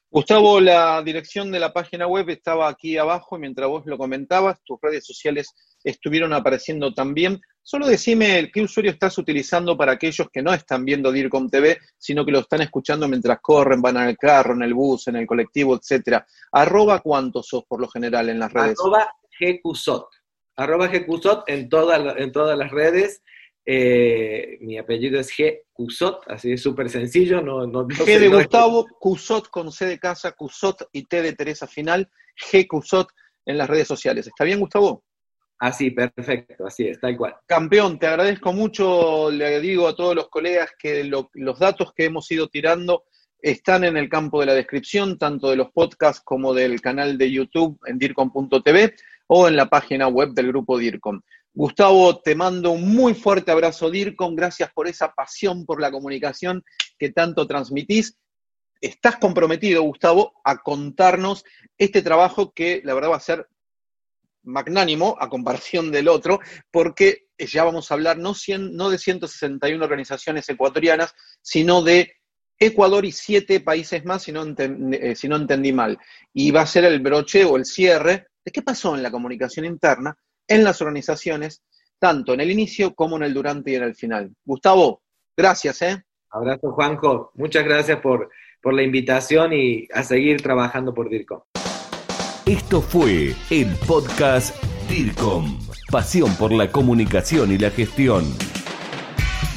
Gustavo, 0.08 0.60
la 0.60 1.02
dirección 1.02 1.50
de 1.50 1.58
la 1.58 1.72
página 1.72 2.06
web 2.06 2.30
estaba 2.30 2.68
aquí 2.68 2.96
abajo 2.96 3.38
mientras 3.38 3.68
vos 3.68 3.82
lo 3.86 3.98
comentabas, 3.98 4.62
tus 4.64 4.78
redes 4.80 5.04
sociales 5.04 5.52
estuvieron 5.82 6.32
apareciendo 6.32 6.94
también. 6.94 7.40
Solo 7.62 7.86
decime 7.86 8.50
qué 8.52 8.62
usuario 8.62 8.92
estás 8.92 9.18
utilizando 9.18 9.76
para 9.76 9.92
aquellos 9.92 10.28
que 10.32 10.40
no 10.40 10.54
están 10.54 10.84
viendo 10.84 11.10
DIRCOM 11.10 11.50
TV, 11.50 11.78
sino 11.98 12.24
que 12.24 12.30
lo 12.30 12.38
están 12.38 12.62
escuchando 12.62 13.08
mientras 13.08 13.40
corren, 13.40 13.82
van 13.82 13.96
al 13.96 14.16
carro, 14.16 14.54
en 14.54 14.62
el 14.62 14.72
bus, 14.72 15.08
en 15.08 15.16
el 15.16 15.26
colectivo, 15.26 15.76
etcétera. 15.76 16.24
Arroba 16.52 17.00
cuántos 17.00 17.48
sos 17.48 17.64
por 17.64 17.80
lo 17.80 17.88
general 17.88 18.28
en 18.28 18.38
las 18.38 18.52
redes. 18.52 18.78
Arroba 18.80 19.10
GQSOT. 19.38 20.06
Arroba 20.56 20.88
GQSOT 20.88 21.48
en, 21.48 21.68
en 21.70 22.32
todas 22.32 22.58
las 22.58 22.70
redes. 22.70 23.22
Eh, 23.68 24.58
mi 24.60 24.78
apellido 24.78 25.18
es 25.18 25.30
G. 25.36 25.62
Cusot, 25.72 26.22
así 26.28 26.52
es 26.52 26.62
súper 26.62 26.88
sencillo. 26.88 27.42
No, 27.42 27.66
no, 27.66 27.86
G 27.86 28.18
de 28.18 28.28
Gustavo, 28.28 28.86
Cusot 28.98 29.50
con 29.50 29.72
C 29.72 29.86
de 29.86 29.98
casa, 29.98 30.32
Cusot 30.32 30.88
y 30.92 31.04
T 31.04 31.20
de 31.20 31.34
Teresa 31.34 31.66
final, 31.66 32.08
G 32.50 32.66
Cusot 32.66 33.08
en 33.44 33.58
las 33.58 33.68
redes 33.68 33.88
sociales. 33.88 34.26
¿Está 34.26 34.44
bien, 34.44 34.60
Gustavo? 34.60 35.04
Así, 35.58 35.90
perfecto, 35.90 36.66
así 36.66 36.88
es, 36.88 37.00
tal 37.00 37.16
cual. 37.16 37.34
Campeón, 37.46 37.98
te 37.98 38.06
agradezco 38.06 38.52
mucho, 38.52 39.30
le 39.30 39.60
digo 39.60 39.88
a 39.88 39.96
todos 39.96 40.14
los 40.14 40.28
colegas 40.28 40.70
que 40.78 41.04
los 41.04 41.58
datos 41.58 41.92
que 41.94 42.04
hemos 42.04 42.30
ido 42.30 42.48
tirando 42.48 43.04
están 43.40 43.84
en 43.84 43.96
el 43.96 44.08
campo 44.08 44.40
de 44.40 44.46
la 44.46 44.54
descripción, 44.54 45.18
tanto 45.18 45.50
de 45.50 45.56
los 45.56 45.70
podcasts 45.72 46.22
como 46.24 46.54
del 46.54 46.80
canal 46.80 47.18
de 47.18 47.30
YouTube 47.30 47.78
en 47.86 47.98
dircom.tv 47.98 48.94
o 49.28 49.48
en 49.48 49.56
la 49.56 49.68
página 49.68 50.08
web 50.08 50.30
del 50.30 50.48
grupo 50.48 50.78
DIRCOM. 50.78 51.20
Gustavo, 51.52 52.20
te 52.20 52.34
mando 52.34 52.72
un 52.72 52.94
muy 52.94 53.14
fuerte 53.14 53.50
abrazo, 53.50 53.90
DIRCOM. 53.90 54.34
Gracias 54.34 54.70
por 54.74 54.88
esa 54.88 55.12
pasión 55.12 55.64
por 55.64 55.80
la 55.80 55.90
comunicación 55.90 56.62
que 56.98 57.12
tanto 57.12 57.46
transmitís. 57.46 58.16
Estás 58.80 59.16
comprometido, 59.16 59.82
Gustavo, 59.82 60.34
a 60.44 60.58
contarnos 60.58 61.44
este 61.78 62.02
trabajo 62.02 62.52
que 62.52 62.82
la 62.84 62.92
verdad 62.92 63.10
va 63.10 63.16
a 63.16 63.20
ser 63.20 63.48
magnánimo 64.42 65.16
a 65.18 65.28
comparación 65.28 65.90
del 65.90 66.08
otro, 66.08 66.40
porque 66.70 67.26
ya 67.38 67.64
vamos 67.64 67.90
a 67.90 67.94
hablar 67.94 68.18
no, 68.18 68.34
de 68.90 68.98
161 68.98 69.84
organizaciones 69.84 70.48
ecuatorianas, 70.48 71.14
sino 71.42 71.82
de 71.82 72.12
Ecuador 72.58 73.04
y 73.04 73.12
siete 73.12 73.60
países 73.60 74.04
más, 74.04 74.22
si 74.22 74.32
no, 74.32 74.44
eh, 74.58 75.14
si 75.14 75.28
no 75.28 75.36
entendí 75.36 75.72
mal. 75.72 75.98
Y 76.32 76.50
va 76.50 76.62
a 76.62 76.66
ser 76.66 76.84
el 76.84 77.00
broche 77.00 77.44
o 77.44 77.56
el 77.56 77.66
cierre 77.66 78.28
de 78.46 78.52
qué 78.52 78.62
pasó 78.62 78.94
en 78.94 79.02
la 79.02 79.10
comunicación 79.10 79.66
interna 79.66 80.16
en 80.48 80.62
las 80.62 80.80
organizaciones, 80.80 81.62
tanto 81.98 82.32
en 82.32 82.40
el 82.40 82.50
inicio 82.50 82.94
como 82.94 83.16
en 83.16 83.24
el 83.24 83.34
durante 83.34 83.72
y 83.72 83.74
en 83.74 83.82
el 83.82 83.96
final. 83.96 84.32
Gustavo, 84.44 85.02
gracias. 85.36 85.82
¿eh? 85.82 86.04
Abrazo, 86.30 86.70
Juanjo. 86.70 87.32
Muchas 87.34 87.64
gracias 87.64 87.98
por, 87.98 88.30
por 88.62 88.72
la 88.72 88.84
invitación 88.84 89.52
y 89.52 89.88
a 89.92 90.04
seguir 90.04 90.40
trabajando 90.40 90.94
por 90.94 91.10
DIRCOM. 91.10 91.40
Esto 92.46 92.80
fue 92.80 93.34
el 93.50 93.74
podcast 93.88 94.54
DIRCOM. 94.88 95.58
Pasión 95.90 96.32
por 96.36 96.52
la 96.52 96.70
comunicación 96.70 97.50
y 97.50 97.58
la 97.58 97.70
gestión. 97.70 98.24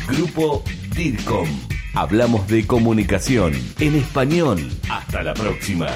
Grupo 0.08 0.64
DIRCOM. 0.96 1.48
Hablamos 1.94 2.48
de 2.48 2.66
comunicación 2.66 3.54
en 3.80 3.96
español. 3.96 4.60
Hasta 4.90 5.22
la 5.22 5.36
próxima. 5.36 5.90